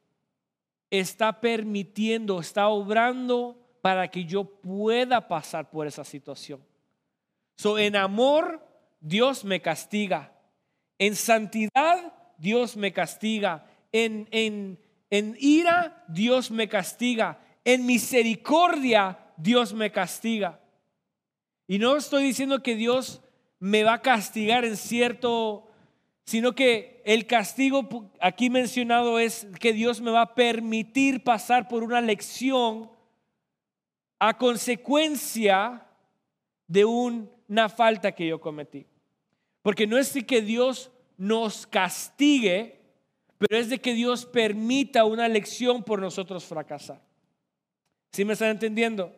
está 0.90 1.42
permitiendo, 1.42 2.40
está 2.40 2.70
obrando 2.70 3.58
para 3.82 4.10
que 4.10 4.26
yo 4.26 4.46
pueda 4.46 5.28
pasar 5.28 5.70
por 5.70 5.88
esa 5.88 6.04
situación. 6.04 6.64
So, 7.58 7.78
en 7.78 7.96
amor, 7.96 8.66
Dios 9.00 9.44
me 9.44 9.62
castiga. 9.62 10.34
En 10.98 11.16
santidad, 11.16 12.14
Dios 12.40 12.78
me 12.78 12.94
castiga 12.94 13.66
en, 13.92 14.28
en, 14.32 15.36
ira, 15.40 16.06
Dios 16.08 16.52
me 16.52 16.68
castiga. 16.68 17.40
En 17.66 17.86
misericordia, 17.86 19.20
Dios 19.38 19.74
me 19.74 19.92
castiga. 19.92 20.60
Y 21.68 21.78
no 21.78 21.98
estoy 21.98 22.24
diciendo 22.24 22.64
que 22.64 22.76
Dios 22.76 23.22
me 23.60 23.84
va 23.84 23.96
a 23.96 24.02
castigar 24.02 24.66
en 24.66 24.78
cierto, 24.78 25.68
sino 26.24 26.56
que 26.56 27.02
el 27.06 27.28
castigo 27.28 28.12
aquí 28.22 28.50
mencionado 28.50 29.20
es 29.20 29.48
que 29.60 29.74
Dios 29.74 30.02
me 30.02 30.12
va 30.12 30.22
a 30.22 30.36
permitir 30.36 31.24
pasar 31.24 31.68
por 31.68 31.84
una 31.84 32.02
lección 32.02 32.90
a 34.18 34.38
consecuencia 34.38 35.86
de 36.68 36.86
una 36.86 37.70
falta 37.70 38.14
que 38.14 38.28
yo 38.28 38.40
cometí. 38.40 38.86
Porque 39.62 39.86
no 39.86 39.98
es 39.98 40.14
que 40.26 40.42
Dios 40.42 40.92
nos 41.20 41.68
castigue, 41.68 42.80
pero 43.38 43.60
es 43.60 43.70
de 43.70 43.80
que 43.80 43.94
Dios 43.94 44.26
permita 44.26 45.04
una 45.04 45.28
lección 45.28 45.84
por 45.84 46.00
nosotros 46.00 46.46
fracasar. 46.46 47.02
¿Sí 48.12 48.24
me 48.24 48.34
están 48.34 48.50
entendiendo? 48.50 49.14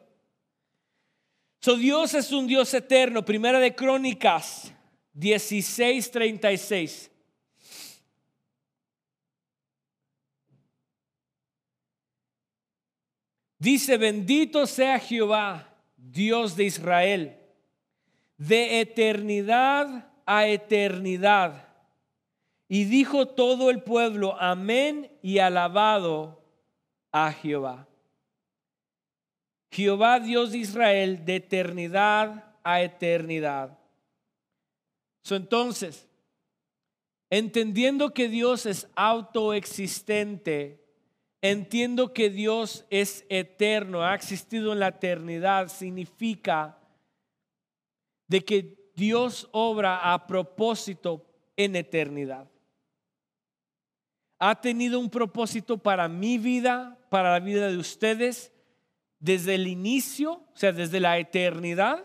So 1.61 1.75
Dios 1.75 2.15
es 2.15 2.31
un 2.31 2.47
Dios 2.47 2.73
eterno. 2.73 3.23
Primera 3.23 3.59
de 3.59 3.75
Crónicas 3.75 4.73
16:36. 5.13 7.09
Dice, 13.59 13.97
bendito 13.97 14.65
sea 14.65 14.97
Jehová, 14.97 15.77
Dios 15.95 16.55
de 16.55 16.63
Israel, 16.63 17.37
de 18.37 18.79
eternidad 18.81 20.11
a 20.25 20.47
eternidad 20.47 21.70
y 22.73 22.85
dijo 22.85 23.25
todo 23.25 23.69
el 23.69 23.83
pueblo, 23.83 24.37
amén 24.39 25.11
y 25.21 25.39
alabado 25.39 26.41
a 27.11 27.33
Jehová. 27.33 27.85
Jehová 29.73 30.21
Dios 30.21 30.53
de 30.53 30.59
Israel 30.59 31.25
de 31.25 31.35
eternidad 31.35 32.55
a 32.63 32.81
eternidad. 32.81 33.77
entonces, 35.29 36.07
entendiendo 37.29 38.13
que 38.13 38.29
Dios 38.29 38.65
es 38.65 38.87
autoexistente, 38.95 40.81
entiendo 41.41 42.13
que 42.13 42.29
Dios 42.29 42.85
es 42.89 43.25
eterno, 43.27 44.01
ha 44.01 44.15
existido 44.15 44.71
en 44.71 44.79
la 44.79 44.87
eternidad, 44.87 45.67
significa 45.67 46.79
de 48.29 48.45
que 48.45 48.93
Dios 48.95 49.49
obra 49.51 50.13
a 50.13 50.25
propósito 50.25 51.25
en 51.57 51.75
eternidad 51.75 52.50
ha 54.43 54.59
tenido 54.59 54.99
un 54.99 55.11
propósito 55.11 55.77
para 55.77 56.07
mi 56.07 56.39
vida, 56.39 56.97
para 57.11 57.31
la 57.33 57.39
vida 57.39 57.67
de 57.67 57.77
ustedes, 57.77 58.51
desde 59.19 59.53
el 59.53 59.67
inicio, 59.67 60.31
o 60.31 60.55
sea, 60.55 60.71
desde 60.71 60.99
la 60.99 61.19
eternidad 61.19 62.03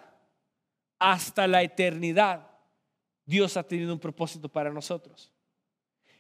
hasta 0.99 1.47
la 1.47 1.63
eternidad. 1.63 2.47
Dios 3.25 3.57
ha 3.57 3.63
tenido 3.63 3.91
un 3.95 3.99
propósito 3.99 4.51
para 4.51 4.71
nosotros. 4.71 5.33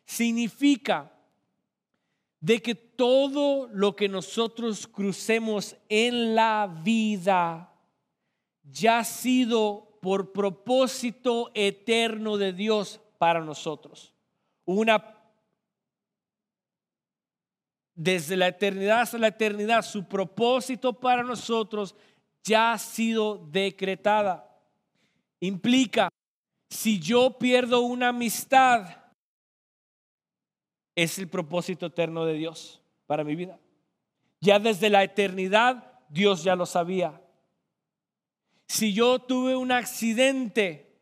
Significa 0.07 1.13
de 2.41 2.63
que 2.63 2.75
todo 2.75 3.69
lo 3.71 3.95
que 3.95 4.09
nosotros 4.09 4.87
crucemos 4.87 5.77
en 5.91 6.35
la 6.35 6.81
vida 6.83 7.75
ya 8.63 9.01
ha 9.01 9.05
sido 9.05 9.99
por 10.01 10.33
propósito 10.33 11.51
eterno 11.53 12.39
de 12.39 12.55
Dios 12.55 13.03
para 13.19 13.43
nosotros. 13.43 14.15
Una 14.65 15.16
desde 17.97 18.37
la 18.37 18.49
eternidad 18.49 19.01
hasta 19.01 19.19
la 19.19 19.29
eternidad, 19.29 19.83
su 19.83 20.07
propósito 20.07 20.93
para 20.93 21.23
nosotros 21.23 21.97
ya 22.45 22.73
ha 22.73 22.79
sido 22.79 23.49
decretada. 23.51 24.49
Implica, 25.41 26.11
si 26.71 27.01
yo 27.01 27.39
pierdo 27.39 27.81
una 27.81 28.09
amistad, 28.09 28.87
es 30.95 31.19
el 31.19 31.29
propósito 31.29 31.87
eterno 31.87 32.25
de 32.27 32.35
Dios 32.35 32.83
para 33.07 33.25
mi 33.25 33.35
vida. 33.35 33.59
Ya 34.41 34.59
desde 34.59 34.91
la 34.91 35.03
eternidad, 35.03 36.01
Dios 36.09 36.45
ya 36.45 36.55
lo 36.55 36.67
sabía. 36.67 37.21
Si 38.69 38.93
yo 38.93 39.19
tuve 39.19 39.57
un 39.57 39.73
accidente 39.73 41.01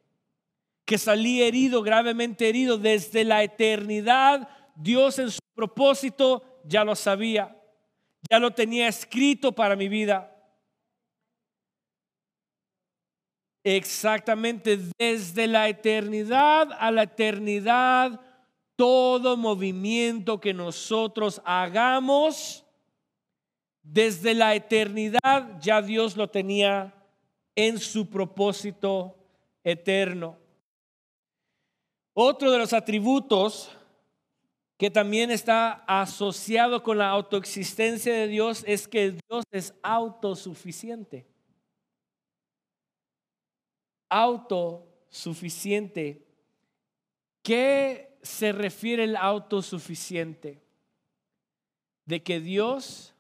que 0.85 0.99
salí 0.99 1.43
herido, 1.43 1.83
gravemente 1.83 2.49
herido, 2.49 2.79
desde 2.79 3.25
la 3.25 3.43
eternidad, 3.43 4.49
Dios 4.77 5.19
en 5.19 5.31
su 5.31 5.41
propósito 5.55 6.54
ya 6.65 6.85
lo 6.85 6.95
sabía, 6.95 7.57
ya 8.31 8.39
lo 8.39 8.51
tenía 8.53 8.89
escrito 8.89 9.53
para 9.53 9.77
mi 9.77 9.89
vida. 9.89 10.31
Exactamente 13.63 14.79
desde 14.99 15.47
la 15.47 15.69
eternidad 15.69 16.69
a 16.79 16.91
la 16.91 17.05
eternidad, 17.05 18.21
todo 18.77 19.37
movimiento 19.37 20.41
que 20.41 20.53
nosotros 20.53 21.41
hagamos, 21.45 22.65
desde 23.83 24.35
la 24.35 24.55
eternidad 24.55 25.61
ya 25.61 25.81
Dios 25.81 26.17
lo 26.17 26.29
tenía 26.29 26.95
en 27.55 27.79
su 27.79 28.09
propósito 28.09 29.17
eterno. 29.63 30.39
Otro 32.13 32.51
de 32.51 32.59
los 32.59 32.73
atributos 32.73 33.71
que 34.77 34.91
también 34.91 35.31
está 35.31 35.85
asociado 35.87 36.83
con 36.83 36.99
la 36.99 37.11
autoexistencia 37.11 38.13
de 38.13 38.27
Dios 38.27 38.65
es 38.67 38.89
que 38.89 39.17
Dios 39.29 39.45
es 39.51 39.75
autosuficiente. 39.83 41.27
Autosuficiente. 44.09 46.27
¿Qué 47.43 48.19
se 48.23 48.53
refiere 48.53 49.05
el 49.05 49.17
autosuficiente? 49.17 50.63
De 52.05 52.23
que 52.23 52.41
Dios 52.41 53.15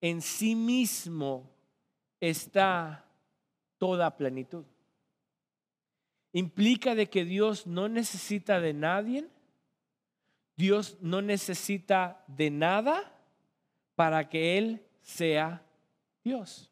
en 0.00 0.20
sí 0.20 0.54
mismo 0.54 1.50
está 2.20 3.06
toda 3.78 4.16
plenitud. 4.16 4.64
Implica 6.32 6.94
de 6.94 7.08
que 7.08 7.24
Dios 7.24 7.66
no 7.66 7.88
necesita 7.88 8.60
de 8.60 8.74
nadie, 8.74 9.26
Dios 10.56 10.96
no 11.00 11.20
necesita 11.20 12.24
de 12.26 12.50
nada 12.50 13.12
para 13.94 14.28
que 14.28 14.56
Él 14.56 14.82
sea 15.02 15.62
Dios. 16.24 16.70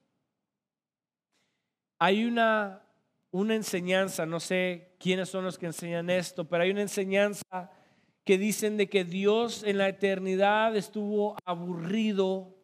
Hay 1.98 2.24
una, 2.24 2.82
una 3.30 3.54
enseñanza, 3.54 4.26
no 4.26 4.40
sé 4.40 4.94
quiénes 4.98 5.28
son 5.28 5.44
los 5.44 5.58
que 5.58 5.66
enseñan 5.66 6.10
esto, 6.10 6.48
pero 6.48 6.64
hay 6.64 6.70
una 6.70 6.82
enseñanza 6.82 7.70
que 8.24 8.38
dicen 8.38 8.78
de 8.78 8.88
que 8.88 9.04
Dios 9.04 9.62
en 9.64 9.78
la 9.78 9.88
eternidad 9.88 10.74
estuvo 10.76 11.36
aburrido, 11.44 12.56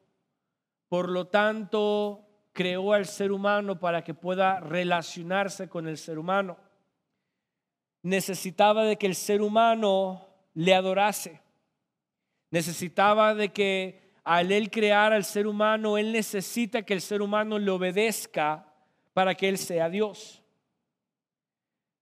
por 0.88 1.10
lo 1.10 1.28
tanto 1.28 2.26
creó 2.52 2.94
al 2.94 3.06
ser 3.06 3.30
humano 3.30 3.78
para 3.78 4.02
que 4.02 4.14
pueda 4.14 4.58
relacionarse 4.60 5.68
con 5.68 5.86
el 5.86 5.98
ser 5.98 6.18
humano. 6.18 6.56
Necesitaba 8.02 8.84
de 8.84 8.96
que 8.96 9.06
el 9.06 9.14
ser 9.14 9.42
humano 9.42 10.29
le 10.54 10.74
adorase. 10.74 11.40
Necesitaba 12.50 13.34
de 13.34 13.50
que 13.50 14.10
al 14.24 14.52
él 14.52 14.70
crear 14.70 15.12
al 15.12 15.24
ser 15.24 15.46
humano, 15.46 15.98
él 15.98 16.12
necesita 16.12 16.82
que 16.82 16.94
el 16.94 17.00
ser 17.00 17.22
humano 17.22 17.58
le 17.58 17.70
obedezca 17.70 18.72
para 19.12 19.34
que 19.34 19.48
él 19.48 19.58
sea 19.58 19.88
Dios. 19.88 20.42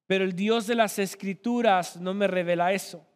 Pero 0.07 0.25
el 0.25 0.35
Dios 0.35 0.67
de 0.67 0.75
las 0.75 0.99
escrituras 0.99 1.97
no 1.99 2.15
me 2.15 2.27
revela 2.27 2.73
eso. 2.73 3.07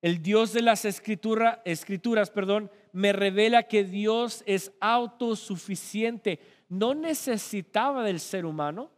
El 0.00 0.22
Dios 0.22 0.52
de 0.52 0.62
las 0.62 0.84
escritura, 0.84 1.60
escrituras, 1.64 2.30
perdón, 2.30 2.70
me 2.92 3.12
revela 3.12 3.64
que 3.64 3.84
Dios 3.84 4.44
es 4.46 4.72
autosuficiente. 4.80 6.40
No 6.68 6.94
necesitaba 6.94 8.04
del 8.04 8.20
ser 8.20 8.46
humano, 8.46 8.90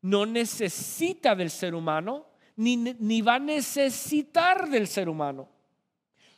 no 0.00 0.26
necesita 0.26 1.34
del 1.34 1.50
ser 1.50 1.74
humano, 1.74 2.27
ni, 2.58 3.22
va 3.22 3.36
a 3.36 3.38
necesitar 3.38 4.68
del 4.68 4.88
ser 4.88 5.08
humano. 5.08 5.48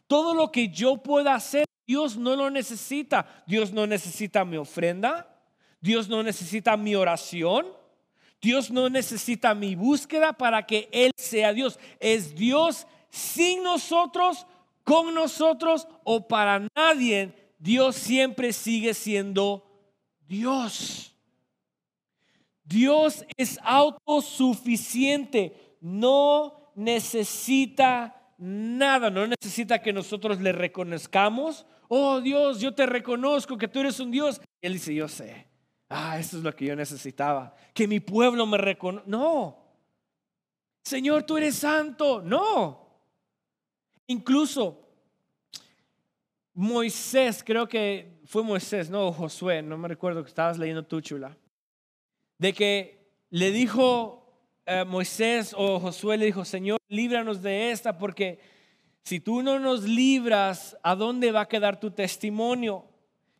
Todo 0.06 0.34
lo 0.34 0.52
que 0.52 0.68
yo 0.68 0.98
pueda 0.98 1.34
hacer, 1.34 1.64
Dios 1.86 2.16
no 2.16 2.36
lo 2.36 2.50
necesita. 2.50 3.44
Dios 3.46 3.72
no 3.72 3.86
necesita 3.86 4.44
mi 4.44 4.56
ofrenda, 4.56 5.26
Dios 5.80 6.08
no 6.08 6.22
necesita 6.22 6.76
mi 6.76 6.94
oración, 6.94 7.66
Dios 8.40 8.70
no 8.70 8.88
necesita 8.88 9.54
mi 9.54 9.74
búsqueda 9.74 10.32
para 10.32 10.66
que 10.66 10.88
Él 10.92 11.12
sea 11.16 11.52
Dios. 11.52 11.78
Es 11.98 12.34
Dios 12.34 12.86
sin 13.10 13.62
nosotros, 13.62 14.46
con 14.84 15.14
nosotros 15.14 15.88
o 16.04 16.28
para 16.28 16.66
nadie, 16.76 17.32
Dios 17.58 17.96
siempre 17.96 18.52
sigue 18.52 18.94
siendo 18.94 19.66
Dios. 20.26 21.14
Dios 22.64 23.24
es 23.36 23.58
autosuficiente, 23.62 25.69
no 25.80 26.72
necesita 26.74 28.34
nada, 28.38 29.10
no 29.10 29.26
necesita 29.26 29.82
que 29.82 29.92
nosotros 29.92 30.40
le 30.40 30.52
reconozcamos. 30.52 31.66
Oh 31.88 32.20
Dios, 32.20 32.60
yo 32.60 32.74
te 32.74 32.86
reconozco 32.86 33.58
que 33.58 33.68
tú 33.68 33.80
eres 33.80 33.98
un 34.00 34.10
Dios. 34.10 34.40
Y 34.62 34.66
él 34.66 34.74
dice, 34.74 34.94
yo 34.94 35.08
sé. 35.08 35.46
Ah, 35.88 36.18
eso 36.18 36.38
es 36.38 36.44
lo 36.44 36.54
que 36.54 36.66
yo 36.66 36.76
necesitaba. 36.76 37.54
Que 37.74 37.88
mi 37.88 37.98
pueblo 37.98 38.46
me 38.46 38.58
reconozca. 38.58 39.08
No. 39.08 39.58
Señor, 40.84 41.24
tú 41.24 41.36
eres 41.36 41.56
santo. 41.56 42.22
No. 42.22 42.88
Incluso 44.06 44.80
Moisés, 46.54 47.42
creo 47.44 47.68
que 47.68 48.20
fue 48.26 48.42
Moisés, 48.42 48.90
no 48.90 49.12
Josué, 49.12 49.62
no 49.62 49.78
me 49.78 49.88
recuerdo 49.88 50.22
que 50.22 50.28
estabas 50.28 50.58
leyendo 50.58 50.84
tú, 50.84 51.00
chula, 51.00 51.36
de 52.38 52.52
que 52.52 53.14
le 53.30 53.50
dijo 53.50 54.19
eh, 54.72 54.84
Moisés 54.84 55.52
o 55.58 55.80
Josué, 55.80 56.16
le 56.16 56.26
dijo, 56.26 56.44
Señor, 56.44 56.78
líbranos 56.88 57.42
de 57.42 57.72
esta, 57.72 57.98
porque 57.98 58.38
si 59.02 59.18
tú 59.18 59.42
no 59.42 59.58
nos 59.58 59.82
libras, 59.82 60.76
¿a 60.84 60.94
dónde 60.94 61.32
va 61.32 61.40
a 61.40 61.48
quedar 61.48 61.80
tu 61.80 61.90
testimonio? 61.90 62.84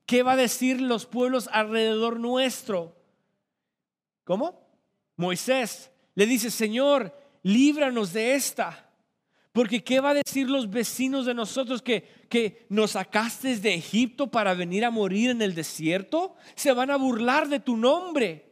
¿Qué 0.07 0.24
va 0.24 0.33
a 0.33 0.37
decir 0.37 0.81
los 0.81 1.07
pueblos 1.07 1.49
alrededor 1.53 2.18
nuestro? 2.18 2.97
¿Cómo? 4.24 4.61
Moisés 5.14 5.93
le 6.16 6.26
dice, 6.26 6.51
Señor, 6.51 7.16
líbranos 7.45 8.12
de 8.12 8.35
esta. 8.35 8.91
Porque 9.53 9.85
¿qué 9.85 10.01
va 10.01 10.11
a 10.11 10.14
decir 10.14 10.51
los 10.51 10.68
vecinos 10.68 11.26
de 11.26 11.35
nosotros 11.35 11.81
que, 11.81 12.26
que 12.28 12.66
nos 12.68 12.93
sacaste 12.93 13.57
de 13.57 13.74
Egipto 13.74 14.26
para 14.26 14.55
venir 14.55 14.85
a 14.85 14.91
morir 14.91 15.31
en 15.31 15.43
el 15.43 15.55
desierto? 15.55 16.35
Se 16.57 16.72
van 16.72 16.91
a 16.91 16.97
burlar 16.97 17.49
de 17.49 17.61
tu 17.61 17.76
nombre. 17.76 18.49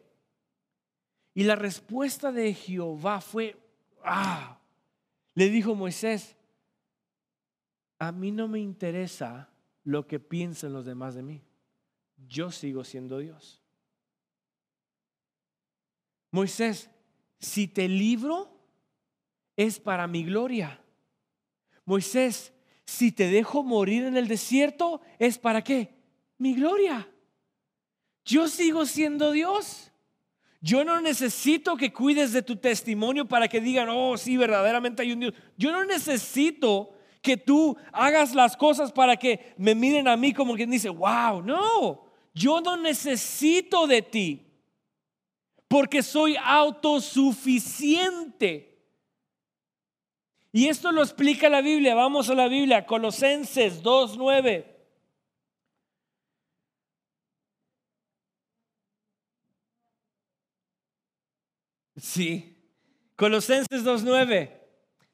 Y 1.38 1.44
la 1.44 1.54
respuesta 1.54 2.32
de 2.32 2.52
Jehová 2.52 3.20
fue, 3.20 3.56
ah, 4.02 4.58
le 5.34 5.48
dijo 5.50 5.76
Moisés, 5.76 6.34
a 8.00 8.10
mí 8.10 8.32
no 8.32 8.48
me 8.48 8.58
interesa 8.58 9.48
lo 9.84 10.08
que 10.08 10.18
piensen 10.18 10.72
los 10.72 10.84
demás 10.84 11.14
de 11.14 11.22
mí. 11.22 11.40
Yo 12.26 12.50
sigo 12.50 12.82
siendo 12.82 13.20
Dios. 13.20 13.62
Moisés, 16.32 16.90
si 17.38 17.68
te 17.68 17.86
libro, 17.86 18.60
es 19.54 19.78
para 19.78 20.08
mi 20.08 20.24
gloria. 20.24 20.82
Moisés, 21.84 22.52
si 22.84 23.12
te 23.12 23.28
dejo 23.28 23.62
morir 23.62 24.02
en 24.02 24.16
el 24.16 24.26
desierto, 24.26 25.02
¿es 25.20 25.38
para 25.38 25.62
qué? 25.62 25.94
Mi 26.36 26.56
gloria. 26.56 27.08
Yo 28.24 28.48
sigo 28.48 28.86
siendo 28.86 29.30
Dios. 29.30 29.87
Yo 30.60 30.84
no 30.84 31.00
necesito 31.00 31.76
que 31.76 31.92
cuides 31.92 32.32
de 32.32 32.42
tu 32.42 32.56
testimonio 32.56 33.26
para 33.26 33.48
que 33.48 33.60
digan, 33.60 33.88
oh, 33.90 34.16
sí, 34.16 34.36
verdaderamente 34.36 35.02
hay 35.02 35.12
un 35.12 35.20
Dios. 35.20 35.34
Yo 35.56 35.70
no 35.70 35.84
necesito 35.84 36.94
que 37.22 37.36
tú 37.36 37.76
hagas 37.92 38.34
las 38.34 38.56
cosas 38.56 38.90
para 38.90 39.16
que 39.16 39.54
me 39.56 39.74
miren 39.74 40.08
a 40.08 40.16
mí 40.16 40.32
como 40.32 40.54
quien 40.54 40.70
dice, 40.70 40.88
wow, 40.88 41.42
no, 41.42 42.06
yo 42.34 42.60
no 42.60 42.76
necesito 42.76 43.86
de 43.86 44.02
ti 44.02 44.44
porque 45.68 46.02
soy 46.02 46.36
autosuficiente. 46.42 48.64
Y 50.50 50.68
esto 50.68 50.92
lo 50.92 51.02
explica 51.02 51.48
la 51.48 51.60
Biblia. 51.60 51.94
Vamos 51.94 52.30
a 52.30 52.34
la 52.34 52.48
Biblia, 52.48 52.86
Colosenses 52.86 53.82
2.9. 53.82 54.77
Sí, 62.00 62.56
Colosenses 63.16 63.84
2.9. 63.84 64.50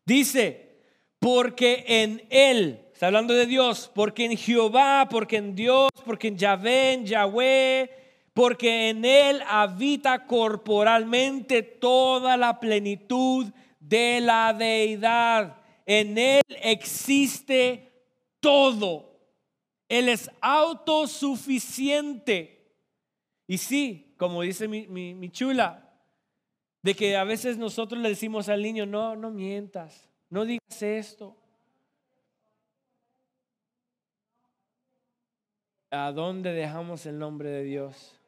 Dice, 0.04 0.76
porque 1.18 1.84
en 1.86 2.26
Él, 2.28 2.82
está 2.92 3.06
hablando 3.06 3.32
de 3.32 3.46
Dios, 3.46 3.90
porque 3.94 4.26
en 4.26 4.36
Jehová, 4.36 5.08
porque 5.10 5.38
en 5.38 5.54
Dios, 5.54 5.88
porque 6.04 6.28
en 6.28 6.36
Yahvé, 6.36 6.92
en 6.92 7.06
Yahweh, 7.06 7.90
porque 8.34 8.90
en 8.90 9.02
Él 9.04 9.40
habita 9.46 10.26
corporalmente 10.26 11.62
toda 11.62 12.36
la 12.36 12.60
plenitud 12.60 13.46
de 13.80 14.20
la 14.20 14.52
deidad. 14.52 15.56
En 15.86 16.18
Él 16.18 16.42
existe 16.62 17.92
todo. 18.40 19.14
Él 19.88 20.08
es 20.08 20.28
autosuficiente. 20.40 22.54
Y 23.46 23.58
sí, 23.58 24.14
como 24.16 24.42
dice 24.42 24.66
mi, 24.68 25.30
chula, 25.30 25.83
de 26.84 26.94
que 26.94 27.16
a 27.16 27.24
veces 27.24 27.56
nosotros 27.56 27.98
le 28.02 28.10
decimos 28.10 28.50
al 28.50 28.62
niño, 28.62 28.84
no, 28.84 29.16
no 29.16 29.30
mientas, 29.30 30.06
no 30.28 30.44
digas 30.44 30.82
esto. 30.82 31.34
¿A 35.90 36.12
dónde 36.12 36.52
dejamos 36.52 37.06
el 37.06 37.18
nombre 37.18 37.48
de 37.48 37.62
Dios? 37.64 38.20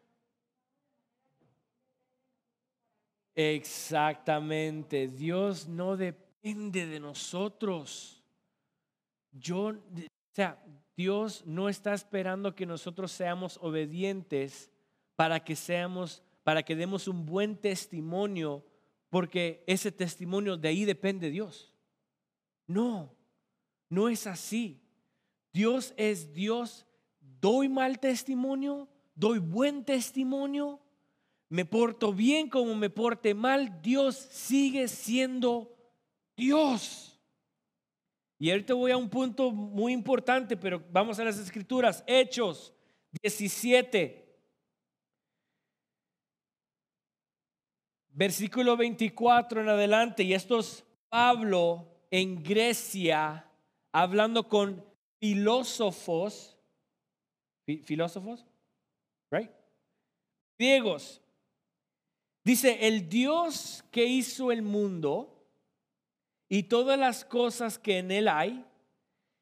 Exactamente. 3.34 5.06
Dios 5.06 5.68
no 5.68 5.98
depende 5.98 6.86
de 6.86 6.98
nosotros. 6.98 8.24
Yo, 9.32 9.66
o 9.66 9.74
sea, 10.32 10.58
Dios 10.96 11.44
no 11.44 11.68
está 11.68 11.92
esperando 11.92 12.54
que 12.54 12.64
nosotros 12.64 13.12
seamos 13.12 13.58
obedientes 13.60 14.70
para 15.14 15.44
que 15.44 15.54
seamos, 15.54 16.22
para 16.46 16.62
que 16.62 16.76
demos 16.76 17.08
un 17.08 17.26
buen 17.26 17.56
testimonio, 17.56 18.64
porque 19.10 19.64
ese 19.66 19.90
testimonio 19.90 20.56
de 20.56 20.68
ahí 20.68 20.84
depende 20.84 21.28
Dios. 21.28 21.74
No, 22.68 23.12
no 23.88 24.08
es 24.08 24.28
así. 24.28 24.80
Dios 25.52 25.92
es 25.96 26.32
Dios. 26.32 26.86
Doy 27.40 27.68
mal 27.68 27.98
testimonio, 27.98 28.88
doy 29.16 29.40
buen 29.40 29.84
testimonio 29.84 30.80
me 31.48 31.64
porto 31.64 32.12
bien 32.12 32.48
como 32.48 32.74
me 32.74 32.90
porte 32.90 33.34
mal, 33.34 33.80
Dios 33.80 34.16
sigue 34.16 34.88
siendo 34.88 35.72
Dios. 36.36 37.20
Y 38.38 38.50
ahorita 38.50 38.74
voy 38.74 38.90
a 38.90 38.96
un 38.96 39.08
punto 39.08 39.50
muy 39.50 39.92
importante, 39.92 40.56
pero 40.56 40.84
vamos 40.90 41.18
a 41.18 41.24
las 41.24 41.38
escrituras. 41.38 42.02
Hechos 42.06 42.74
17. 43.22 44.25
Versículo 48.16 48.78
24 48.78 49.60
en 49.60 49.68
adelante, 49.68 50.22
y 50.22 50.32
esto 50.32 50.58
es 50.58 50.84
Pablo 51.10 51.86
en 52.10 52.42
Grecia 52.42 53.46
hablando 53.92 54.48
con 54.48 54.82
filósofos, 55.20 56.56
filósofos, 57.84 58.46
right? 59.30 59.50
Griegos. 60.58 61.20
Dice, 62.42 62.86
el 62.86 63.08
Dios 63.08 63.84
que 63.90 64.06
hizo 64.06 64.50
el 64.50 64.62
mundo 64.62 65.46
y 66.48 66.64
todas 66.64 66.98
las 66.98 67.24
cosas 67.24 67.78
que 67.78 67.98
en 67.98 68.10
él 68.10 68.28
hay, 68.28 68.64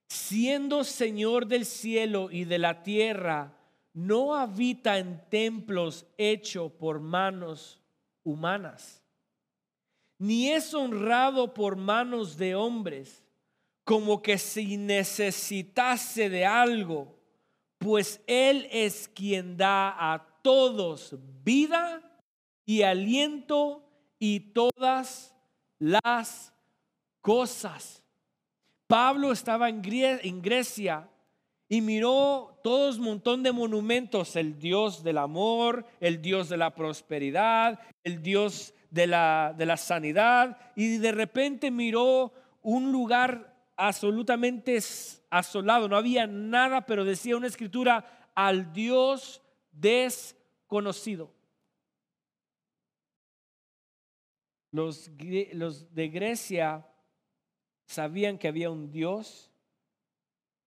siendo 0.08 0.82
Señor 0.82 1.46
del 1.46 1.64
cielo 1.64 2.28
y 2.30 2.44
de 2.44 2.58
la 2.58 2.82
tierra, 2.82 3.56
no 3.92 4.34
habita 4.34 4.98
en 4.98 5.22
templos 5.28 6.06
hechos 6.16 6.72
por 6.72 6.98
manos 6.98 7.83
humanas, 8.24 9.02
ni 10.18 10.50
es 10.50 10.74
honrado 10.74 11.54
por 11.54 11.76
manos 11.76 12.36
de 12.36 12.54
hombres, 12.54 13.22
como 13.84 14.22
que 14.22 14.38
si 14.38 14.76
necesitase 14.76 16.30
de 16.30 16.46
algo, 16.46 17.14
pues 17.78 18.20
Él 18.26 18.66
es 18.70 19.08
quien 19.08 19.56
da 19.56 20.12
a 20.12 20.26
todos 20.42 21.14
vida 21.44 22.02
y 22.64 22.82
aliento 22.82 23.86
y 24.18 24.40
todas 24.40 25.34
las 25.78 26.52
cosas. 27.20 28.02
Pablo 28.86 29.32
estaba 29.32 29.68
en 29.68 30.42
Grecia 30.42 31.10
y 31.68 31.80
miró 31.80 32.60
todos 32.62 32.98
un 32.98 33.04
montón 33.04 33.42
de 33.42 33.52
monumentos, 33.52 34.36
el 34.36 34.58
Dios 34.58 35.02
del 35.02 35.18
amor, 35.18 35.86
el 36.00 36.20
Dios 36.20 36.48
de 36.48 36.56
la 36.56 36.74
prosperidad, 36.74 37.80
el 38.02 38.22
Dios 38.22 38.74
de 38.90 39.06
la, 39.06 39.54
de 39.56 39.66
la 39.66 39.76
sanidad, 39.76 40.58
y 40.76 40.98
de 40.98 41.12
repente 41.12 41.70
miró 41.70 42.32
un 42.62 42.92
lugar 42.92 43.54
absolutamente 43.76 44.78
asolado, 45.30 45.88
no 45.88 45.96
había 45.96 46.26
nada, 46.26 46.86
pero 46.86 47.04
decía 47.04 47.36
una 47.36 47.48
escritura, 47.48 48.30
al 48.34 48.72
Dios 48.72 49.42
desconocido. 49.72 51.32
Los, 54.70 55.10
los 55.52 55.94
de 55.94 56.08
Grecia 56.08 56.86
sabían 57.86 58.38
que 58.38 58.48
había 58.48 58.70
un 58.70 58.90
Dios 58.90 59.53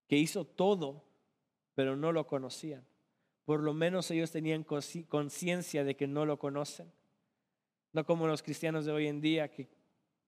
que 0.07 0.17
hizo 0.17 0.45
todo, 0.45 1.03
pero 1.75 1.95
no 1.95 2.11
lo 2.11 2.27
conocían. 2.27 2.85
Por 3.45 3.61
lo 3.61 3.73
menos 3.73 4.09
ellos 4.11 4.31
tenían 4.31 4.63
conciencia 4.63 5.83
de 5.83 5.95
que 5.95 6.07
no 6.07 6.25
lo 6.25 6.37
conocen. 6.37 6.91
No 7.93 8.05
como 8.05 8.27
los 8.27 8.43
cristianos 8.43 8.85
de 8.85 8.91
hoy 8.91 9.07
en 9.07 9.21
día 9.21 9.49
que 9.49 9.69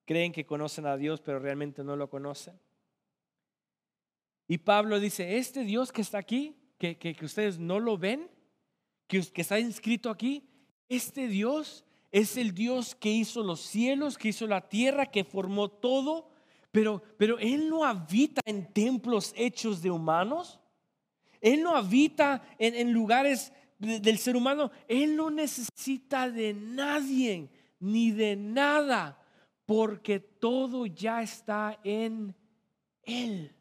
creen 0.06 0.32
que 0.32 0.46
conocen 0.46 0.86
a 0.86 0.98
Dios, 0.98 1.22
pero 1.22 1.40
realmente 1.40 1.84
no 1.84 1.96
lo 1.96 2.10
conocen. 2.10 2.60
Y 4.48 4.58
Pablo 4.58 5.00
dice, 5.00 5.38
este 5.38 5.64
Dios 5.64 5.92
que 5.92 6.02
está 6.02 6.18
aquí, 6.18 6.56
que, 6.78 6.98
que, 6.98 7.16
ustedes 7.24 7.60
no 7.60 7.80
lo 7.80 7.98
ven, 7.98 8.32
que, 9.06 9.22
que 9.22 9.42
está 9.42 9.60
inscrito 9.60 10.10
aquí, 10.10 10.50
este 10.88 11.28
Dios 11.28 11.86
es 12.12 12.38
el 12.38 12.56
Dios 12.56 12.96
que 12.96 13.10
hizo 13.12 13.44
los 13.44 13.60
cielos, 13.60 14.18
que 14.18 14.30
hizo 14.30 14.48
la 14.48 14.68
tierra, 14.68 15.06
que 15.06 15.24
formó 15.24 15.70
todo, 15.70 16.32
pero, 16.72 17.02
pero 17.18 17.38
Él 17.40 17.70
no 17.70 17.84
habita 17.84 18.42
en 18.46 18.72
templos 18.72 19.34
hechos 19.36 19.82
de 19.82 19.92
humanos. 19.92 20.60
Él 21.42 21.64
no 21.64 21.76
habita 21.76 22.44
en, 22.58 22.76
en 22.76 22.92
lugares 22.92 23.52
del 23.80 24.18
ser 24.18 24.36
humano. 24.36 24.72
Él 24.88 25.16
no 25.16 25.30
necesita 25.30 26.30
de 26.30 26.54
nadie 26.54 27.50
ni 27.80 28.12
de 28.12 28.36
nada, 28.36 29.18
porque 29.66 30.20
todo 30.20 30.86
ya 30.86 31.24
está 31.24 31.80
en 31.84 32.36
Él. 33.04 33.56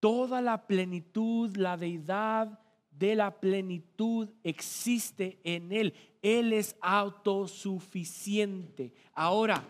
Toda 0.00 0.42
la 0.42 0.66
plenitud, 0.66 1.56
la 1.56 1.76
deidad 1.76 2.58
de 2.90 3.14
la 3.14 3.40
plenitud 3.40 4.28
existe 4.42 5.38
en 5.44 5.70
Él. 5.72 5.94
Él 6.20 6.52
es 6.52 6.74
autosuficiente. 6.80 8.92
Ahora, 9.14 9.64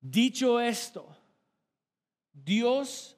Dicho 0.00 0.60
esto, 0.60 1.14
Dios 2.32 3.16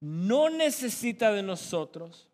no 0.00 0.50
necesita 0.50 1.32
de 1.32 1.42
nosotros, 1.42 2.30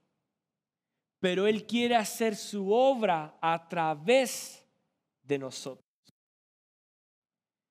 pero 1.19 1.47
Él 1.47 1.67
quiere 1.67 1.97
hacer 1.97 2.37
su 2.37 2.73
obra 2.73 3.39
a 3.41 3.69
través 3.69 4.67
de 5.23 5.39
nosotros. 5.39 5.87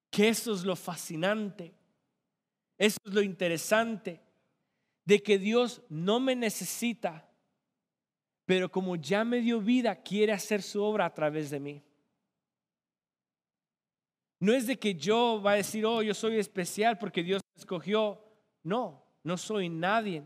Que 0.10 0.30
eso 0.30 0.53
es 0.53 0.64
lo 0.64 0.76
fascinante, 0.76 1.74
eso 2.78 2.97
es 3.05 3.14
lo 3.14 3.22
interesante, 3.22 4.22
de 5.05 5.22
que 5.22 5.38
Dios 5.38 5.82
no 5.89 6.20
me 6.20 6.36
necesita, 6.36 7.30
pero 8.45 8.72
como 8.72 8.95
ya 8.95 9.24
me 9.24 9.41
dio 9.41 9.60
vida, 9.60 9.95
quiere 9.95 10.32
hacer 10.32 10.64
su 10.64 10.82
obra 10.82 11.05
a 11.05 11.14
través 11.14 11.49
de 11.49 11.60
mí. 11.60 11.84
No 14.40 14.54
es 14.54 14.68
de 14.68 14.80
que 14.80 14.96
yo 14.96 15.42
va 15.42 15.52
a 15.52 15.56
decir, 15.56 15.86
oh, 15.86 16.02
yo 16.02 16.14
soy 16.14 16.40
especial 16.40 16.98
porque 16.98 17.24
Dios 17.24 17.42
me 17.56 17.60
escogió. 17.60 18.24
No, 18.64 19.04
no 19.24 19.38
soy 19.38 19.68
nadie. 19.70 20.24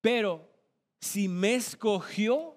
Pero 0.00 0.50
si 1.00 1.28
me 1.28 1.54
escogió 1.54 2.56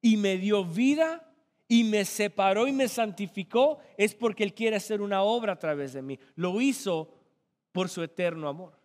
y 0.00 0.16
me 0.16 0.36
dio 0.36 0.64
vida 0.64 1.22
y 1.68 1.84
me 1.84 2.04
separó 2.04 2.66
y 2.66 2.72
me 2.72 2.88
santificó, 2.88 3.78
es 3.96 4.14
porque 4.14 4.44
Él 4.44 4.54
quiere 4.54 4.76
hacer 4.76 5.00
una 5.00 5.22
obra 5.22 5.54
a 5.54 5.58
través 5.58 5.92
de 5.92 6.02
mí. 6.02 6.18
Lo 6.34 6.60
hizo 6.60 7.12
por 7.72 7.88
su 7.88 8.02
eterno 8.02 8.48
amor. 8.48 8.76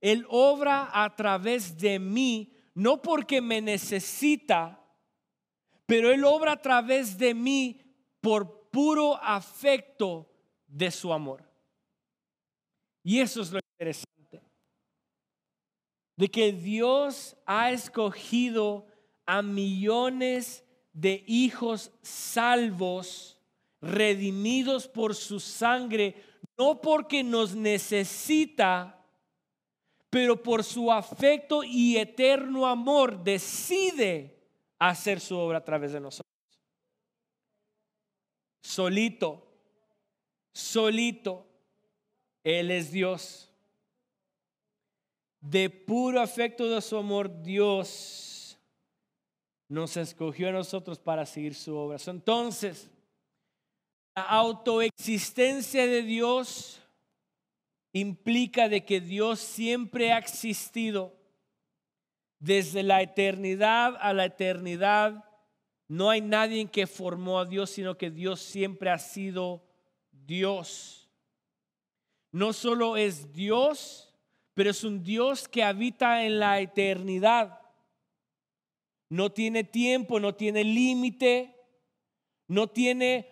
Él 0.00 0.26
obra 0.28 0.90
a 0.92 1.16
través 1.16 1.76
de 1.78 1.98
mí, 1.98 2.52
no 2.74 3.02
porque 3.02 3.40
me 3.40 3.60
necesita, 3.60 4.84
pero 5.86 6.12
Él 6.12 6.24
obra 6.24 6.52
a 6.52 6.62
través 6.62 7.18
de 7.18 7.34
mí 7.34 7.80
por 8.20 8.57
puro 8.70 9.16
afecto 9.16 10.28
de 10.66 10.90
su 10.90 11.12
amor. 11.12 11.42
Y 13.02 13.20
eso 13.20 13.40
es 13.40 13.50
lo 13.50 13.60
interesante. 13.72 14.42
De 16.16 16.28
que 16.28 16.52
Dios 16.52 17.36
ha 17.46 17.70
escogido 17.70 18.86
a 19.24 19.40
millones 19.42 20.64
de 20.92 21.24
hijos 21.26 21.92
salvos, 22.02 23.40
redimidos 23.80 24.88
por 24.88 25.14
su 25.14 25.38
sangre, 25.38 26.16
no 26.58 26.80
porque 26.80 27.22
nos 27.22 27.54
necesita, 27.54 29.06
pero 30.10 30.42
por 30.42 30.64
su 30.64 30.90
afecto 30.90 31.62
y 31.62 31.96
eterno 31.96 32.66
amor 32.66 33.22
decide 33.22 34.42
hacer 34.78 35.20
su 35.20 35.36
obra 35.36 35.58
a 35.58 35.64
través 35.64 35.92
de 35.92 36.00
nosotros 36.00 36.37
solito, 38.68 39.42
solito, 40.52 41.46
Él 42.44 42.70
es 42.70 42.92
Dios. 42.92 43.50
De 45.40 45.70
puro 45.70 46.20
afecto 46.20 46.68
de 46.68 46.82
su 46.82 46.98
amor, 46.98 47.42
Dios 47.42 48.58
nos 49.68 49.96
escogió 49.96 50.50
a 50.50 50.52
nosotros 50.52 50.98
para 50.98 51.24
seguir 51.24 51.54
su 51.54 51.74
obra. 51.74 51.98
Entonces, 52.06 52.90
la 54.14 54.24
autoexistencia 54.24 55.86
de 55.86 56.02
Dios 56.02 56.82
implica 57.92 58.68
de 58.68 58.84
que 58.84 59.00
Dios 59.00 59.40
siempre 59.40 60.12
ha 60.12 60.18
existido 60.18 61.16
desde 62.38 62.82
la 62.82 63.00
eternidad 63.00 63.96
a 63.98 64.12
la 64.12 64.26
eternidad 64.26 65.27
no 65.88 66.10
hay 66.10 66.20
nadie 66.20 66.66
que 66.66 66.86
formó 66.86 67.40
a 67.40 67.46
Dios, 67.46 67.70
sino 67.70 67.96
que 67.96 68.10
Dios 68.10 68.40
siempre 68.40 68.90
ha 68.90 68.98
sido 68.98 69.64
Dios. 70.12 71.08
No 72.30 72.52
solo 72.52 72.98
es 72.98 73.32
Dios, 73.32 74.14
pero 74.52 74.70
es 74.70 74.84
un 74.84 75.02
Dios 75.02 75.48
que 75.48 75.64
habita 75.64 76.24
en 76.24 76.38
la 76.40 76.60
eternidad. 76.60 77.60
No 79.08 79.32
tiene 79.32 79.64
tiempo, 79.64 80.20
no 80.20 80.34
tiene 80.34 80.62
límite, 80.62 81.56
no 82.46 82.68
tiene, 82.68 83.30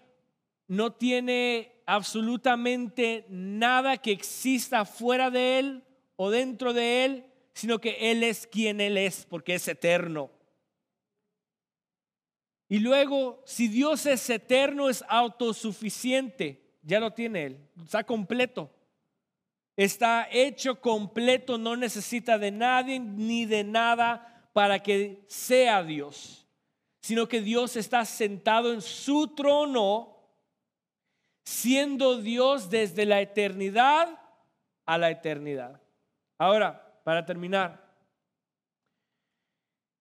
no 0.66 0.94
tiene 0.94 1.82
absolutamente 1.84 3.26
nada 3.28 3.98
que 3.98 4.12
exista 4.12 4.86
fuera 4.86 5.30
de 5.30 5.58
Él 5.58 5.84
o 6.16 6.30
dentro 6.30 6.72
de 6.72 7.04
Él, 7.04 7.26
sino 7.52 7.78
que 7.78 8.10
Él 8.10 8.22
es 8.22 8.46
quien 8.46 8.80
Él 8.80 8.96
es, 8.96 9.26
porque 9.28 9.56
es 9.56 9.68
eterno. 9.68 10.30
Y 12.68 12.80
luego, 12.80 13.42
si 13.44 13.68
Dios 13.68 14.06
es 14.06 14.28
eterno, 14.28 14.88
es 14.88 15.04
autosuficiente, 15.08 16.62
ya 16.82 17.00
lo 17.00 17.12
tiene 17.12 17.46
Él, 17.46 17.68
está 17.82 18.04
completo. 18.04 18.70
Está 19.76 20.26
hecho 20.30 20.80
completo, 20.80 21.58
no 21.58 21.76
necesita 21.76 22.38
de 22.38 22.50
nadie 22.50 22.98
ni 22.98 23.44
de 23.44 23.62
nada 23.62 24.48
para 24.54 24.82
que 24.82 25.22
sea 25.28 25.82
Dios. 25.82 26.46
sino 27.06 27.28
que 27.28 27.40
Dios 27.40 27.76
está 27.76 28.04
sentado 28.04 28.72
en 28.72 28.82
su 28.82 29.28
trono, 29.28 30.16
siendo 31.44 32.20
Dios 32.20 32.68
desde 32.68 33.06
la 33.06 33.20
eternidad 33.20 34.08
a 34.84 34.98
la 34.98 35.12
eternidad. 35.12 35.80
Ahora, 36.36 37.00
para 37.04 37.24
terminar, 37.24 37.94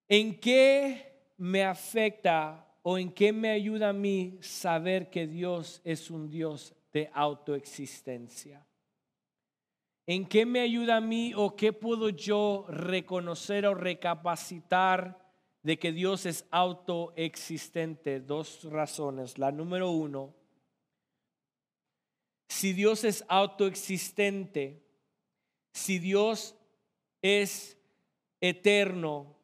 ¿en 0.07 0.39
qué 0.39 1.14
me 1.37 1.63
afecta 1.63 2.65
o 2.83 2.97
en 2.97 3.11
qué 3.11 3.33
me 3.33 3.49
ayuda 3.49 3.89
a 3.89 3.93
mí 3.93 4.37
saber 4.41 5.09
que 5.09 5.27
Dios 5.27 5.81
es 5.83 6.11
un 6.11 6.29
Dios 6.29 6.75
de 6.93 7.09
autoexistencia? 7.13 8.65
¿En 10.07 10.27
qué 10.27 10.45
me 10.45 10.59
ayuda 10.59 10.97
a 10.97 11.01
mí 11.01 11.33
o 11.35 11.55
qué 11.55 11.73
puedo 11.73 12.09
yo 12.09 12.65
reconocer 12.69 13.65
o 13.65 13.73
recapacitar 13.73 15.33
de 15.63 15.79
que 15.79 15.91
Dios 15.91 16.27
es 16.27 16.45
autoexistente? 16.51 18.19
Dos 18.19 18.65
razones. 18.65 19.39
La 19.39 19.51
número 19.51 19.89
uno, 19.89 20.35
si 22.47 22.73
Dios 22.73 23.03
es 23.03 23.25
autoexistente, 23.27 24.85
si 25.73 25.97
Dios 25.97 26.55
es 27.23 27.79
eterno 28.39 29.34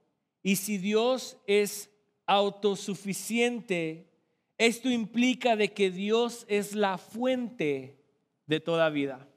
y 0.43 0.55
si 0.55 0.77
Dios 0.77 1.37
es 1.47 1.89
autosuficiente, 2.25 4.09
esto 4.57 4.89
implica 4.89 5.55
de 5.55 5.73
que 5.73 5.91
Dios 5.91 6.45
es 6.47 6.75
la 6.75 6.97
fuente 6.97 7.99
de 8.45 8.59
toda 8.59 8.89
vida. 8.89 9.27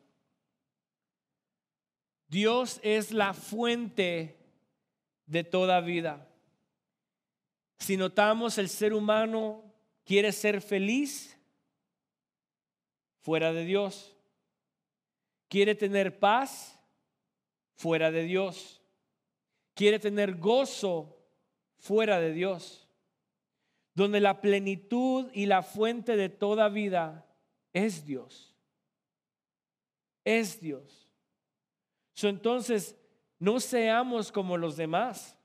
Dios 2.28 2.80
es 2.82 3.12
la 3.12 3.32
fuente 3.32 4.36
de 5.26 5.44
toda 5.44 5.80
vida. 5.80 6.28
Si 7.78 7.96
notamos 7.96 8.58
el 8.58 8.68
ser 8.68 8.92
humano 8.92 9.64
quiere 10.04 10.32
ser 10.32 10.60
feliz 10.60 11.38
fuera 13.24 13.52
de 13.52 13.64
Dios. 13.64 14.14
Quiere 15.48 15.74
tener 15.74 16.18
paz 16.18 16.78
fuera 17.74 18.10
de 18.10 18.24
Dios. 18.24 18.82
Quiere 19.74 19.98
tener 19.98 20.36
gozo 20.36 21.16
fuera 21.76 22.20
de 22.20 22.32
Dios. 22.32 22.88
Donde 23.94 24.20
la 24.20 24.40
plenitud 24.40 25.30
y 25.32 25.46
la 25.46 25.62
fuente 25.62 26.16
de 26.16 26.28
toda 26.28 26.68
vida 26.68 27.26
es 27.72 28.04
Dios. 28.04 28.54
Es 30.24 30.60
Dios. 30.60 31.08
entonces, 32.22 32.96
no 33.38 33.60
seamos 33.60 34.32
como 34.32 34.56
los 34.56 34.76
demás, 34.76 35.36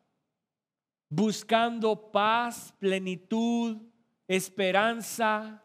buscando 1.09 2.11
paz, 2.11 2.73
plenitud, 2.79 3.77
esperanza, 4.27 5.63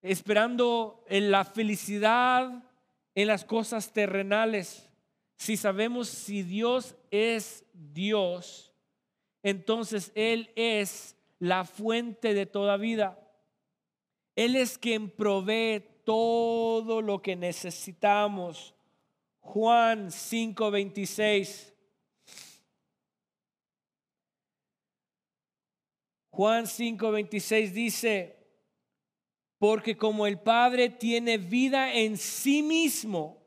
esperando 0.00 1.04
en 1.08 1.30
la 1.30 1.44
felicidad 1.44 2.64
en 3.14 3.26
las 3.26 3.44
cosas 3.44 3.92
terrenales. 3.92 4.89
Si 5.40 5.56
sabemos 5.56 6.10
si 6.10 6.42
Dios 6.42 6.94
es 7.10 7.64
Dios, 7.72 8.74
entonces 9.42 10.12
Él 10.14 10.50
es 10.54 11.16
la 11.38 11.64
fuente 11.64 12.34
de 12.34 12.44
toda 12.44 12.76
vida. 12.76 13.18
Él 14.36 14.54
es 14.54 14.76
quien 14.76 15.08
provee 15.08 15.82
todo 16.04 17.00
lo 17.00 17.22
que 17.22 17.36
necesitamos. 17.36 18.74
Juan 19.40 20.10
5:26. 20.10 21.72
Juan 26.28 26.66
5:26 26.66 27.72
dice, 27.72 28.36
porque 29.56 29.96
como 29.96 30.26
el 30.26 30.38
Padre 30.38 30.90
tiene 30.90 31.38
vida 31.38 31.94
en 31.94 32.18
sí 32.18 32.62
mismo, 32.62 33.39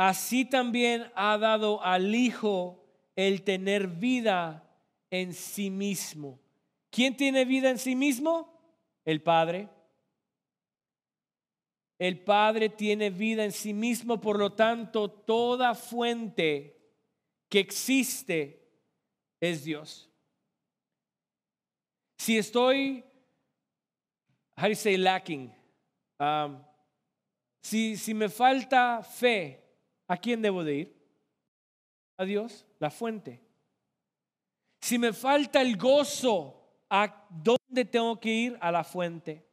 así 0.00 0.46
también 0.46 1.12
ha 1.14 1.36
dado 1.36 1.82
al 1.84 2.14
Hijo 2.14 2.82
el 3.14 3.42
tener 3.42 3.86
vida 3.86 4.66
en 5.10 5.34
sí 5.34 5.68
mismo. 5.68 6.40
¿Quién 6.88 7.18
tiene 7.18 7.44
vida 7.44 7.68
en 7.68 7.78
sí 7.78 7.94
mismo? 7.94 8.58
El 9.04 9.22
Padre. 9.22 9.68
El 11.98 12.18
Padre 12.24 12.70
tiene 12.70 13.10
vida 13.10 13.44
en 13.44 13.52
sí 13.52 13.74
mismo, 13.74 14.18
por 14.22 14.38
lo 14.38 14.54
tanto, 14.54 15.10
toda 15.10 15.74
fuente 15.74 16.80
que 17.50 17.58
existe 17.58 18.66
es 19.38 19.64
Dios. 19.64 20.10
Si 22.16 22.38
estoy 22.38 23.04
how 24.56 24.62
do 24.62 24.70
you 24.70 24.74
say 24.76 24.96
lacking? 24.96 25.50
Um, 26.18 26.64
si, 27.62 27.96
si 27.96 28.14
me 28.14 28.28
falta 28.28 29.02
fe, 29.02 29.58
¿a 30.10 30.16
quién 30.16 30.42
debo 30.42 30.64
de 30.64 30.74
ir? 30.74 30.96
A 32.16 32.24
Dios, 32.24 32.66
la 32.80 32.90
fuente. 32.90 33.40
Si 34.80 34.98
me 34.98 35.12
falta 35.12 35.62
el 35.62 35.76
gozo, 35.76 36.82
¿a 36.90 37.28
dónde 37.30 37.84
tengo 37.84 38.18
que 38.18 38.28
ir? 38.28 38.58
A 38.60 38.72
la 38.72 38.82
fuente. 38.82 39.46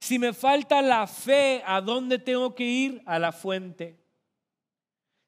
Si 0.00 0.18
me 0.18 0.32
falta 0.32 0.80
la 0.80 1.06
fe, 1.06 1.62
¿a 1.66 1.82
dónde 1.82 2.18
tengo 2.18 2.54
que 2.54 2.64
ir? 2.64 3.02
A 3.04 3.18
la 3.18 3.30
fuente. 3.30 4.02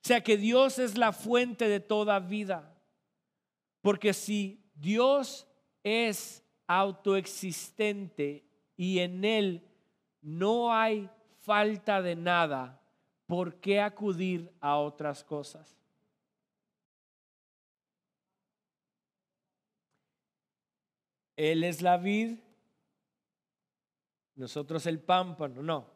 O 0.03 0.09
sea 0.09 0.23
que 0.23 0.39
Dios 0.39 0.79
es 0.79 0.97
la 0.97 1.13
fuente 1.13 1.69
de 1.69 1.81
toda 1.81 2.19
vida. 2.19 2.75
Porque 3.83 4.15
si 4.15 4.65
Dios 4.75 5.47
es 5.83 6.43
autoexistente 6.67 8.49
y 8.75 9.01
en 9.01 9.23
Él 9.27 9.69
no 10.23 10.73
hay 10.73 11.11
falta 11.41 12.01
de 12.01 12.17
nada, 12.17 12.81
¿por 13.27 13.61
qué 13.61 13.81
acudir 13.81 14.53
a 14.61 14.79
otras 14.79 15.25
cosas? 15.25 15.77
Él 21.37 21.65
es 21.65 21.83
la 21.83 21.97
vid, 21.97 22.39
nosotros 24.37 24.87
el 24.87 25.01
pámpano, 25.01 25.63
no. 25.63 25.91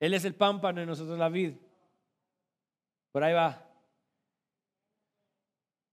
Él 0.00 0.14
es 0.14 0.24
el 0.24 0.34
pámpano 0.34 0.82
y 0.82 0.86
nosotros 0.86 1.18
la 1.18 1.28
vid. 1.28 1.54
Por 3.12 3.22
ahí 3.22 3.34
va. 3.34 3.68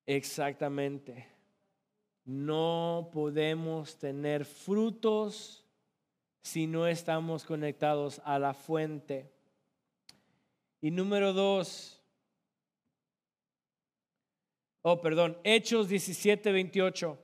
Exactamente. 0.06 1.28
No 2.26 3.10
podemos 3.14 3.98
tener 3.98 4.46
frutos 4.46 5.66
si 6.42 6.66
no 6.66 6.88
estamos 6.88 7.44
conectados 7.46 8.22
a 8.24 8.40
la 8.40 8.54
fuente. 8.54 9.32
Y 10.82 10.92
número 10.92 11.34
dos, 11.34 12.02
oh, 14.82 15.02
perdón, 15.02 15.38
Hechos 15.44 15.90
17, 15.90 16.52
28, 16.52 17.20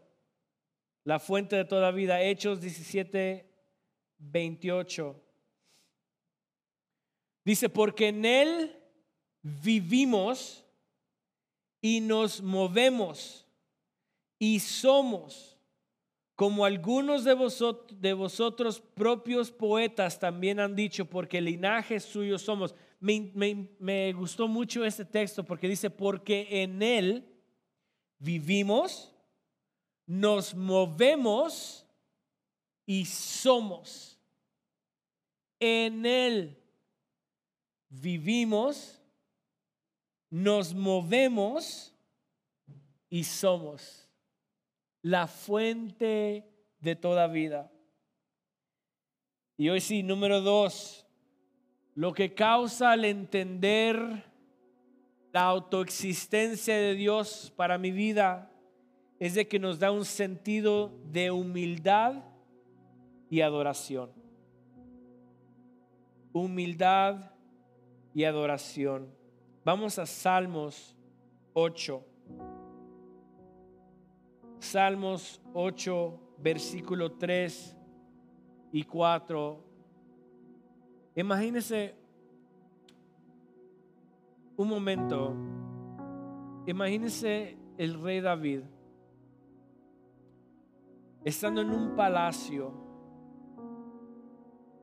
la 1.06 1.20
fuente 1.20 1.56
de 1.56 1.66
toda 1.66 1.92
vida, 1.92 2.22
Hechos 2.22 2.60
17, 2.60 3.50
28. 4.18 5.22
Dice, 7.46 7.70
porque 7.70 8.10
en 8.10 8.26
Él 8.26 8.80
vivimos 9.42 10.66
y 11.80 12.02
nos 12.02 12.42
movemos 12.42 13.48
y 14.40 14.60
somos 14.60 15.56
como 16.36 16.66
algunos 16.66 17.24
de 17.24 17.34
vosotros, 17.34 18.02
de 18.02 18.14
vosotros 18.14 18.82
propios 18.82 19.52
poetas 19.52 20.20
también 20.20 20.60
han 20.60 20.76
dicho, 20.76 21.06
porque 21.06 21.40
linaje 21.40 22.00
suyo 22.00 22.38
somos. 22.38 22.76
Me, 23.06 24.14
gustó 24.14 24.48
mucho 24.48 24.84
este 24.84 25.06
texto 25.06 25.44
porque 25.44 25.68
dice, 25.68 25.92
porque 25.92 26.64
en 26.64 26.82
Él 26.82 27.24
vivimos, 28.18 29.14
nos 30.08 30.56
movemos 30.56 31.86
y 32.84 33.06
somos. 33.06 34.20
En 35.60 36.04
Él 36.08 36.58
vivimos, 37.90 39.00
nos 40.32 40.74
movemos 40.74 41.94
y 43.08 43.24
somos 43.24 44.10
la 45.04 45.28
fuente 45.28 46.44
de 46.80 46.96
toda 46.96 47.28
vida. 47.28 47.72
Y 49.58 49.70
hoy 49.70 49.80
sí, 49.80 50.02
número 50.02 50.42
dos, 50.42 51.05
lo 51.96 52.14
que 52.14 52.34
causa 52.34 52.92
al 52.92 53.06
entender 53.06 54.26
la 55.32 55.44
autoexistencia 55.44 56.76
de 56.76 56.94
Dios 56.94 57.54
para 57.56 57.78
mi 57.78 57.92
vida 57.92 58.52
es 59.18 59.34
de 59.34 59.48
que 59.48 59.60
nos 59.60 59.80
da 59.80 59.92
un 59.92 60.04
sentido 60.04 60.92
de 61.06 61.32
humildad 61.32 62.24
y 63.30 63.40
adoración. 63.40 64.12
Humildad 66.34 67.32
y 68.14 68.26
adoración. 68.26 69.10
Vamos 69.64 69.98
a 69.98 70.06
Salmos 70.06 70.98
8. 71.54 72.06
Salmos 74.60 75.42
8, 75.54 76.20
versículo 76.40 77.14
3 77.14 77.78
y 78.74 78.84
4. 78.84 79.75
Imagínese 81.16 81.96
un 84.58 84.68
momento. 84.68 85.34
Imagínese 86.68 87.58
el 87.78 88.02
rey 88.02 88.22
David 88.22 88.62
estando 91.26 91.62
en 91.62 91.72
un 91.72 91.96
palacio, 91.96 92.72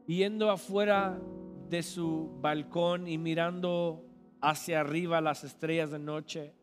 yendo 0.07 0.51
afuera 0.51 1.21
de 1.69 1.83
su 1.85 2.37
balcón 2.41 3.07
y 3.07 3.17
mirando 3.17 4.05
hacia 4.41 4.81
arriba 4.81 5.21
las 5.21 5.45
estrellas 5.45 5.93
de 5.93 6.01
noche 6.01 6.55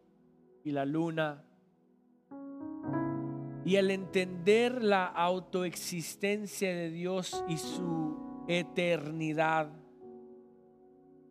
y 0.65 0.71
la 0.71 0.85
luna. 0.85 1.45
Y 3.63 3.77
al 3.77 3.89
entender 3.91 4.83
la 4.83 5.05
autoexistencia 5.05 6.75
de 6.75 6.89
Dios 6.89 7.43
y 7.47 7.57
su 7.57 7.98
eternidad, 8.49 9.71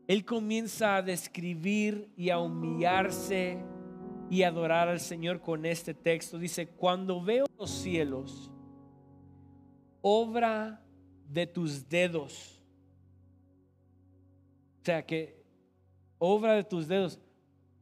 Él 0.07 0.25
comienza 0.25 0.97
a 0.97 1.03
describir 1.03 2.11
y 2.17 2.31
a 2.31 2.39
humillarse 2.39 3.59
y 4.31 4.45
adorar 4.45 4.89
al 4.89 5.01
Señor 5.01 5.41
con 5.41 5.67
este 5.67 5.95
texto. 5.95 6.39
Dice, 6.39 6.69
cuando 6.69 7.21
veo 7.21 7.45
los 7.59 7.71
cielos, 7.71 8.53
obra 10.01 10.81
de 11.29 11.47
tus 11.47 11.89
dedos. 11.89 12.63
O 14.81 14.85
sea 14.85 15.05
que 15.05 15.43
obra 16.19 16.55
de 16.55 16.65
tus 16.65 16.87
dedos 16.87 17.19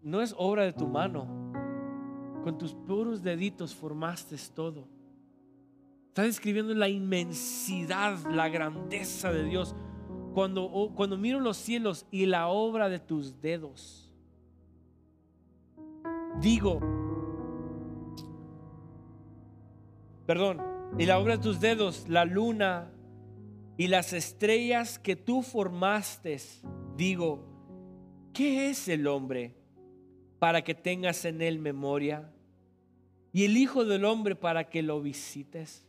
no 0.03 0.23
es 0.23 0.35
obra 0.39 0.65
de 0.65 0.73
tu 0.73 0.87
mano. 0.87 1.53
Con 2.43 2.57
tus 2.57 2.75
puros 2.75 3.23
deditos 3.23 3.75
formaste 3.75 4.37
todo. 4.55 4.96
Está 6.17 6.25
describiendo 6.25 6.73
la 6.73 6.89
inmensidad, 6.89 8.17
la 8.31 8.49
grandeza 8.49 9.31
de 9.31 9.45
Dios. 9.45 9.77
Cuando, 10.33 10.91
cuando 10.95 11.19
miro 11.19 11.41
los 11.41 11.59
cielos 11.59 12.07
y 12.11 12.25
la 12.25 12.49
obra 12.49 12.89
de 12.89 12.99
tus 12.99 13.43
dedos 13.43 14.11
digo, 16.41 16.81
perdón, 20.25 20.63
y 20.99 21.05
la 21.05 21.19
obra 21.19 21.37
de 21.37 21.43
tus 21.43 21.61
dedos, 21.61 22.09
la 22.09 22.25
luna 22.25 22.91
y 23.77 23.89
las 23.89 24.15
estrellas 24.15 24.99
que 24.99 25.17
tú 25.17 25.43
formaste, 25.43 26.41
digo, 26.97 27.45
¿qué 28.33 28.71
es 28.71 28.89
el 28.89 29.07
hombre 29.07 29.55
para 30.39 30.65
que 30.65 30.75
tengas 30.75 31.27
en 31.27 31.43
él 31.43 31.59
memoria? 31.59 32.33
Y 33.35 33.45
el 33.45 33.59
Hijo 33.59 33.85
del 33.85 34.07
Hombre 34.07 34.35
para 34.35 34.71
que 34.71 34.83
lo 34.83 35.03
visites. 35.03 35.86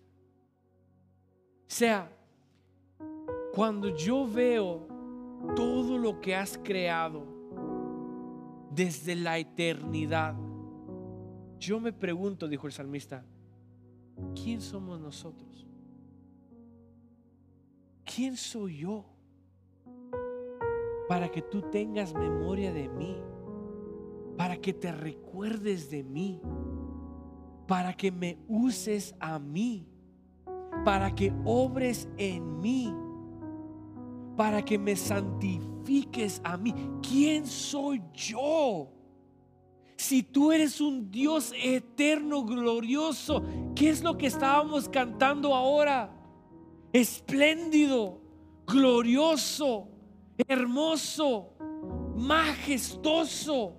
Sea, 1.68 2.12
cuando 3.54 3.96
yo 3.96 4.28
veo 4.28 4.88
todo 5.56 5.98
lo 5.98 6.20
que 6.20 6.36
has 6.36 6.58
creado, 6.58 7.38
desde 8.78 9.16
la 9.16 9.40
eternidad. 9.40 10.36
Yo 11.58 11.80
me 11.80 11.92
pregunto, 11.92 12.48
dijo 12.48 12.68
el 12.68 12.74
salmista, 12.74 13.26
¿quién 14.36 14.62
somos 14.62 15.00
nosotros? 15.00 15.66
¿Quién 18.06 18.38
soy 18.38 18.78
yo 18.78 19.04
para 21.10 21.30
que 21.32 21.42
tú 21.42 21.64
tengas 21.72 22.14
memoria 22.14 22.72
de 22.72 22.88
mí? 22.88 23.18
Para 24.38 24.58
que 24.58 24.74
te 24.74 24.92
recuerdes 24.92 25.90
de 25.90 26.04
mí? 26.04 26.40
Para 27.68 27.96
que 27.96 28.12
me 28.12 28.38
uses 28.48 29.16
a 29.20 29.40
mí? 29.40 29.88
Para 30.88 31.14
que 31.14 31.34
obres 31.44 32.08
en 32.18 32.62
mí? 32.62 32.94
para 34.38 34.64
que 34.64 34.78
me 34.78 34.96
santifiques 34.96 36.40
a 36.44 36.56
mí. 36.56 36.74
¿Quién 37.02 37.46
soy 37.46 38.02
yo? 38.14 38.88
Si 39.98 40.22
tú 40.22 40.52
eres 40.52 40.80
un 40.80 41.10
Dios 41.10 41.52
eterno, 41.62 42.46
glorioso, 42.46 43.44
¿qué 43.76 43.90
es 43.90 44.04
lo 44.04 44.16
que 44.16 44.28
estábamos 44.28 44.88
cantando 44.88 45.56
ahora? 45.56 46.14
Espléndido, 46.94 48.22
glorioso, 48.68 49.90
hermoso, 50.48 51.56
majestuoso. 52.16 53.64
O 53.64 53.76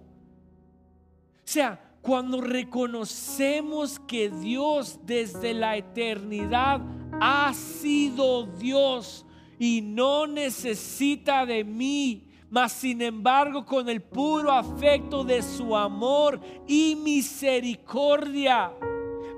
sea, 1.44 1.94
cuando 2.02 2.40
reconocemos 2.40 4.00
que 4.00 4.28
Dios 4.28 4.98
desde 5.04 5.54
la 5.54 5.76
eternidad 5.76 6.80
ha 7.20 7.52
sido 7.54 8.46
Dios, 8.46 9.24
y 9.58 9.80
no 9.80 10.26
necesita 10.26 11.44
de 11.44 11.64
mí, 11.64 12.28
mas 12.50 12.72
sin 12.72 13.02
embargo 13.02 13.64
con 13.64 13.88
el 13.88 14.00
puro 14.00 14.52
afecto 14.52 15.24
de 15.24 15.42
su 15.42 15.76
amor 15.76 16.40
y 16.66 16.96
misericordia, 16.96 18.72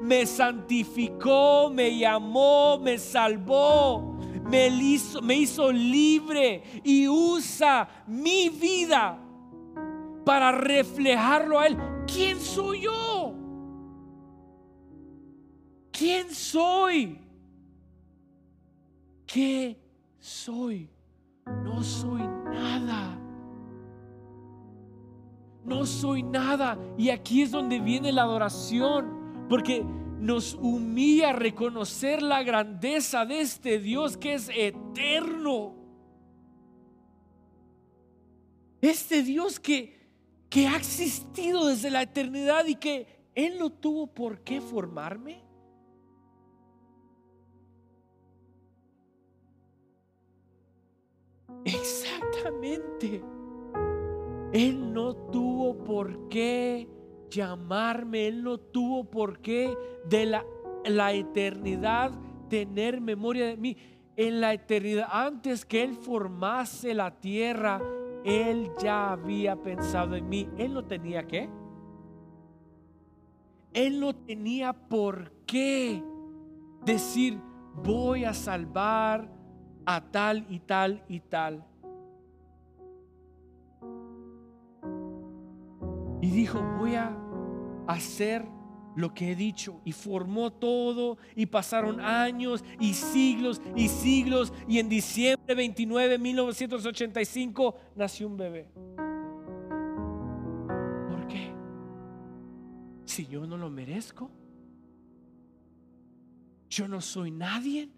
me 0.00 0.26
santificó, 0.26 1.70
me 1.72 1.98
llamó, 1.98 2.78
me 2.78 2.98
salvó, 2.98 4.18
me 4.44 4.68
hizo, 4.68 5.72
libre 5.72 6.62
y 6.84 7.08
usa 7.08 8.04
mi 8.06 8.48
vida 8.48 9.18
para 10.24 10.52
reflejarlo 10.52 11.58
a 11.58 11.66
Él. 11.66 11.76
¿Quién 12.06 12.40
soy 12.40 12.82
yo? 12.82 13.34
¿Quién 15.92 16.34
soy? 16.34 17.18
¿Qué 19.32 19.76
soy. 20.18 20.90
No 21.46 21.84
soy 21.84 22.20
nada. 22.20 23.16
No 25.64 25.86
soy 25.86 26.24
nada. 26.24 26.76
Y 26.98 27.10
aquí 27.10 27.42
es 27.42 27.52
donde 27.52 27.78
viene 27.78 28.10
la 28.10 28.22
adoración. 28.22 29.46
Porque 29.48 29.84
nos 30.18 30.54
humilla 30.54 31.32
reconocer 31.32 32.22
la 32.22 32.42
grandeza 32.42 33.24
de 33.24 33.40
este 33.40 33.78
Dios 33.78 34.16
que 34.16 34.34
es 34.34 34.50
eterno. 34.52 35.76
Este 38.80 39.22
Dios 39.22 39.60
que, 39.60 40.08
que 40.48 40.66
ha 40.66 40.76
existido 40.76 41.66
desde 41.66 41.90
la 41.90 42.02
eternidad 42.02 42.66
y 42.66 42.74
que 42.74 43.06
Él 43.36 43.58
no 43.58 43.70
tuvo 43.70 44.08
por 44.08 44.40
qué 44.40 44.60
formarme. 44.60 45.49
Exactamente. 51.64 53.22
Él 54.52 54.92
no 54.92 55.14
tuvo 55.14 55.84
por 55.84 56.28
qué 56.28 56.88
llamarme, 57.30 58.26
Él 58.26 58.42
no 58.42 58.58
tuvo 58.58 59.04
por 59.04 59.38
qué 59.40 59.76
de 60.08 60.26
la, 60.26 60.44
la 60.84 61.12
eternidad 61.12 62.12
tener 62.48 63.00
memoria 63.00 63.46
de 63.46 63.56
mí. 63.56 63.76
En 64.16 64.40
la 64.40 64.52
eternidad, 64.52 65.08
antes 65.10 65.64
que 65.64 65.82
Él 65.82 65.94
formase 65.94 66.94
la 66.94 67.20
tierra, 67.20 67.80
Él 68.24 68.70
ya 68.82 69.12
había 69.12 69.56
pensado 69.56 70.16
en 70.16 70.28
mí. 70.28 70.48
Él 70.58 70.74
no 70.74 70.84
tenía 70.84 71.26
qué. 71.26 71.48
Él 73.72 74.00
no 74.00 74.14
tenía 74.14 74.72
por 74.72 75.30
qué 75.46 76.02
decir, 76.84 77.38
voy 77.84 78.24
a 78.24 78.34
salvar 78.34 79.39
a 79.86 80.00
tal 80.00 80.46
y 80.48 80.60
tal 80.60 81.04
y 81.08 81.20
tal. 81.20 81.64
Y 86.22 86.30
dijo, 86.30 86.60
voy 86.78 86.94
a 86.96 87.16
hacer 87.86 88.44
lo 88.94 89.14
que 89.14 89.32
he 89.32 89.36
dicho. 89.36 89.80
Y 89.84 89.92
formó 89.92 90.52
todo 90.52 91.18
y 91.34 91.46
pasaron 91.46 92.00
años 92.00 92.64
y 92.78 92.94
siglos 92.94 93.60
y 93.74 93.88
siglos. 93.88 94.52
Y 94.68 94.78
en 94.78 94.88
diciembre 94.88 95.54
29 95.54 96.08
de 96.08 96.18
1985 96.18 97.74
nació 97.96 98.26
un 98.26 98.36
bebé. 98.36 98.68
¿Por 101.08 101.26
qué? 101.26 101.52
Si 103.04 103.26
yo 103.26 103.46
no 103.46 103.56
lo 103.56 103.70
merezco. 103.70 104.30
Yo 106.68 106.86
no 106.86 107.00
soy 107.00 107.32
nadie 107.32 107.88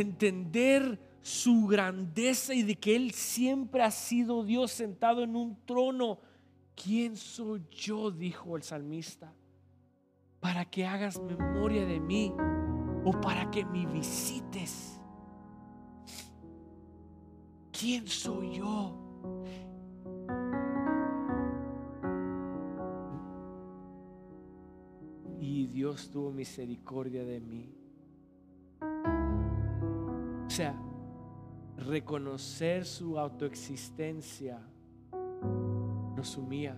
entender 0.00 0.98
su 1.22 1.66
grandeza 1.66 2.54
y 2.54 2.62
de 2.62 2.76
que 2.76 2.96
Él 2.96 3.12
siempre 3.12 3.82
ha 3.82 3.90
sido 3.90 4.44
Dios 4.44 4.70
sentado 4.70 5.22
en 5.22 5.36
un 5.36 5.56
trono, 5.64 6.18
¿quién 6.74 7.16
soy 7.16 7.62
yo? 7.70 8.10
dijo 8.10 8.56
el 8.56 8.62
salmista, 8.62 9.32
para 10.40 10.64
que 10.64 10.86
hagas 10.86 11.20
memoria 11.20 11.86
de 11.86 12.00
mí 12.00 12.32
o 13.04 13.12
para 13.20 13.50
que 13.50 13.64
me 13.64 13.86
visites. 13.86 15.00
¿Quién 17.72 18.06
soy 18.06 18.58
yo? 18.58 19.04
Dios 25.74 26.08
tuvo 26.08 26.30
misericordia 26.30 27.24
de 27.24 27.40
mí. 27.40 27.83
Sea, 30.54 30.72
reconocer 31.78 32.84
su 32.84 33.18
autoexistencia 33.18 34.60
nos 36.14 36.28
sumía, 36.28 36.76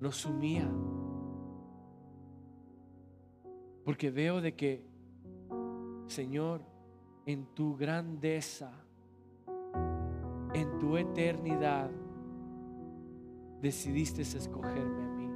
nos 0.00 0.16
sumía. 0.16 0.66
Porque 3.84 4.10
veo 4.10 4.40
de 4.40 4.56
que, 4.56 4.86
Señor, 6.06 6.62
en 7.26 7.44
tu 7.54 7.76
grandeza, 7.76 8.72
en 10.54 10.78
tu 10.78 10.96
eternidad, 10.96 11.90
decidiste 13.60 14.22
escogerme 14.22 15.02
a 15.02 15.08
mí. 15.08 15.28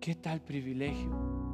¿Qué 0.00 0.16
tal 0.16 0.40
privilegio? 0.40 1.49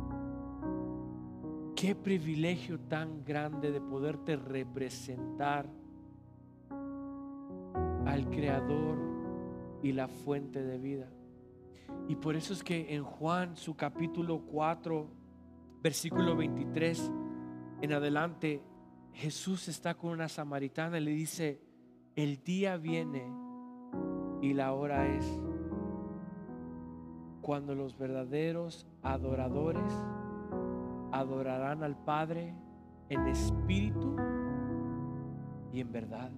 Qué 1.76 1.94
privilegio 1.94 2.80
tan 2.80 3.22
grande 3.22 3.70
de 3.70 3.82
poderte 3.82 4.34
representar 4.34 5.66
al 8.06 8.30
Creador 8.30 8.96
y 9.82 9.92
la 9.92 10.08
fuente 10.08 10.62
de 10.62 10.78
vida. 10.78 11.06
Y 12.08 12.16
por 12.16 12.34
eso 12.34 12.54
es 12.54 12.64
que 12.64 12.94
en 12.94 13.04
Juan, 13.04 13.56
su 13.56 13.76
capítulo 13.76 14.40
4, 14.46 15.06
versículo 15.82 16.34
23 16.34 17.12
en 17.82 17.92
adelante, 17.92 18.62
Jesús 19.12 19.68
está 19.68 19.92
con 19.92 20.12
una 20.12 20.30
samaritana 20.30 20.96
y 20.96 21.04
le 21.04 21.10
dice, 21.10 21.60
el 22.16 22.42
día 22.42 22.78
viene 22.78 23.30
y 24.40 24.54
la 24.54 24.72
hora 24.72 25.14
es 25.14 25.26
cuando 27.42 27.74
los 27.74 27.98
verdaderos 27.98 28.86
adoradores 29.02 29.92
adorarán 31.12 31.82
al 31.82 31.96
Padre 31.96 32.54
en 33.08 33.26
espíritu 33.28 34.16
y 35.72 35.80
en 35.80 35.92
verdad. 35.92 36.30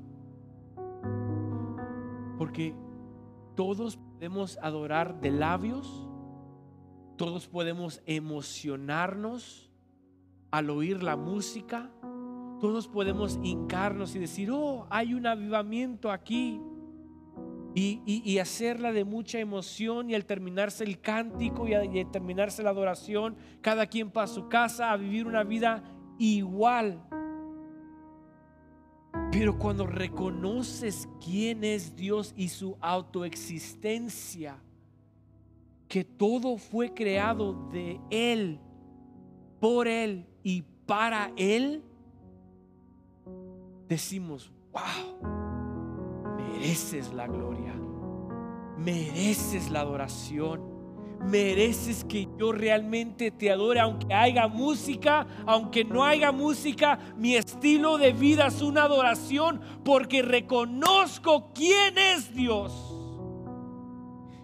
Porque 2.36 2.74
todos 3.54 3.96
podemos 3.96 4.58
adorar 4.62 5.20
de 5.20 5.30
labios, 5.30 6.08
todos 7.16 7.48
podemos 7.48 8.02
emocionarnos 8.06 9.72
al 10.50 10.70
oír 10.70 11.02
la 11.02 11.16
música, 11.16 11.90
todos 12.60 12.88
podemos 12.88 13.38
hincarnos 13.42 14.14
y 14.14 14.18
decir, 14.18 14.50
oh, 14.50 14.86
hay 14.90 15.14
un 15.14 15.26
avivamiento 15.26 16.10
aquí. 16.10 16.60
Y, 17.80 18.38
hacerla 18.38 18.92
de 18.92 19.04
mucha 19.04 19.38
emoción 19.38 20.10
y 20.10 20.14
al 20.16 20.24
terminarse 20.24 20.82
el 20.82 21.00
cántico 21.00 21.68
y 21.68 21.74
al 21.74 22.10
terminarse 22.10 22.62
la 22.62 22.70
adoración, 22.70 23.36
cada 23.60 23.86
quien 23.86 24.10
para 24.10 24.26
su 24.26 24.48
casa 24.48 24.90
a 24.90 24.96
vivir 24.96 25.26
una 25.26 25.44
vida 25.44 25.84
igual. 26.18 27.00
Pero 29.30 29.58
cuando 29.58 29.86
reconoces 29.86 31.08
quién 31.24 31.62
es 31.62 31.94
Dios 31.94 32.34
y 32.36 32.48
su 32.48 32.76
autoexistencia, 32.80 34.56
que 35.86 36.04
todo 36.04 36.56
fue 36.56 36.92
creado 36.92 37.68
de 37.70 38.00
Él, 38.10 38.58
por 39.60 39.86
Él 39.86 40.26
y 40.42 40.62
para 40.84 41.32
Él, 41.36 41.84
decimos, 43.86 44.50
wow, 44.72 45.47
mereces 46.58 47.12
la 47.12 47.26
gloria, 47.26 47.74
mereces 48.76 49.70
la 49.70 49.80
adoración 49.80 50.78
mereces 51.20 52.04
que 52.04 52.28
yo 52.38 52.52
realmente 52.52 53.32
te 53.32 53.50
adore, 53.50 53.80
aunque 53.80 54.14
haya 54.14 54.46
música, 54.46 55.26
aunque 55.46 55.84
no 55.84 56.04
haya 56.04 56.30
música, 56.30 56.98
mi 57.16 57.34
estilo 57.34 57.98
de 57.98 58.12
vida 58.12 58.46
es 58.46 58.62
una 58.62 58.84
adoración 58.84 59.60
porque 59.84 60.22
reconozco 60.22 61.50
quién 61.52 61.98
es 61.98 62.32
Dios. 62.32 62.72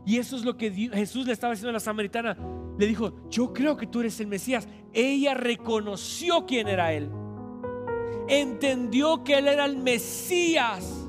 Y 0.05 0.19
eso 0.19 0.37
es 0.37 0.45
lo 0.45 0.57
que 0.57 0.71
Jesús 0.71 1.27
le 1.27 1.33
estaba 1.33 1.53
diciendo 1.53 1.71
a 1.71 1.75
la 1.75 1.81
samaritana. 1.81 2.37
Le 2.77 2.87
dijo, 2.87 3.13
yo 3.31 3.53
creo 3.53 3.77
que 3.77 3.87
tú 3.87 4.01
eres 4.01 4.19
el 4.19 4.27
Mesías. 4.27 4.69
Ella 4.93 5.33
reconoció 5.35 6.45
quién 6.45 6.67
era 6.69 6.93
Él. 6.93 7.09
Entendió 8.29 9.23
que 9.23 9.39
Él 9.39 9.47
era 9.47 9.65
el 9.65 9.77
Mesías. 9.77 11.04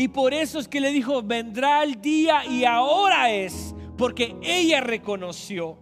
Y 0.00 0.08
por 0.08 0.32
eso 0.32 0.58
es 0.58 0.66
que 0.66 0.80
le 0.80 0.92
dijo, 0.92 1.22
vendrá 1.22 1.84
el 1.84 2.00
día 2.00 2.46
y 2.46 2.64
ahora 2.64 3.30
es 3.30 3.74
porque 3.98 4.34
ella 4.40 4.80
reconoció. 4.80 5.76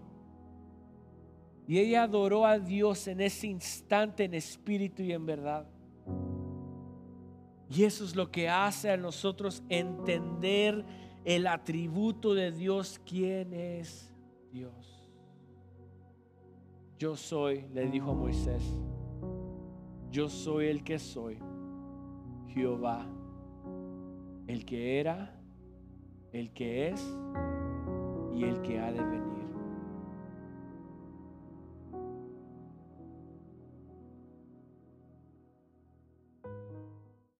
Y 1.69 1.79
ella 1.79 2.03
adoró 2.03 2.45
a 2.45 2.59
Dios 2.59 3.07
en 3.07 3.21
ese 3.21 3.47
instante 3.47 4.25
en 4.25 4.35
espíritu 4.35 5.05
y 5.05 5.13
en 5.13 5.25
verdad. 5.25 5.69
Y 7.71 7.85
eso 7.85 8.05
es 8.05 8.17
lo 8.17 8.29
que 8.29 8.49
hace 8.49 8.91
a 8.91 8.97
nosotros 8.97 9.63
entender 9.69 10.85
el 11.25 11.47
atributo 11.47 12.35
de 12.35 12.51
Dios, 12.51 13.01
quién 13.07 13.53
es 13.53 14.13
Dios. 14.51 15.09
Yo 16.99 17.15
soy, 17.15 17.67
le 17.73 17.89
dijo 17.89 18.11
a 18.11 18.15
Moisés, 18.15 18.65
yo 20.11 20.29
soy 20.29 20.67
el 20.67 20.83
que 20.83 20.99
soy, 20.99 21.39
Jehová, 22.49 23.07
el 24.49 24.65
que 24.65 24.99
era, 24.99 25.31
el 26.33 26.53
que 26.55 26.89
es 26.89 27.01
y 28.35 28.45
el 28.45 28.61
que 28.63 28.81
ha 28.81 28.91
de 28.91 29.05
venir. 29.05 29.38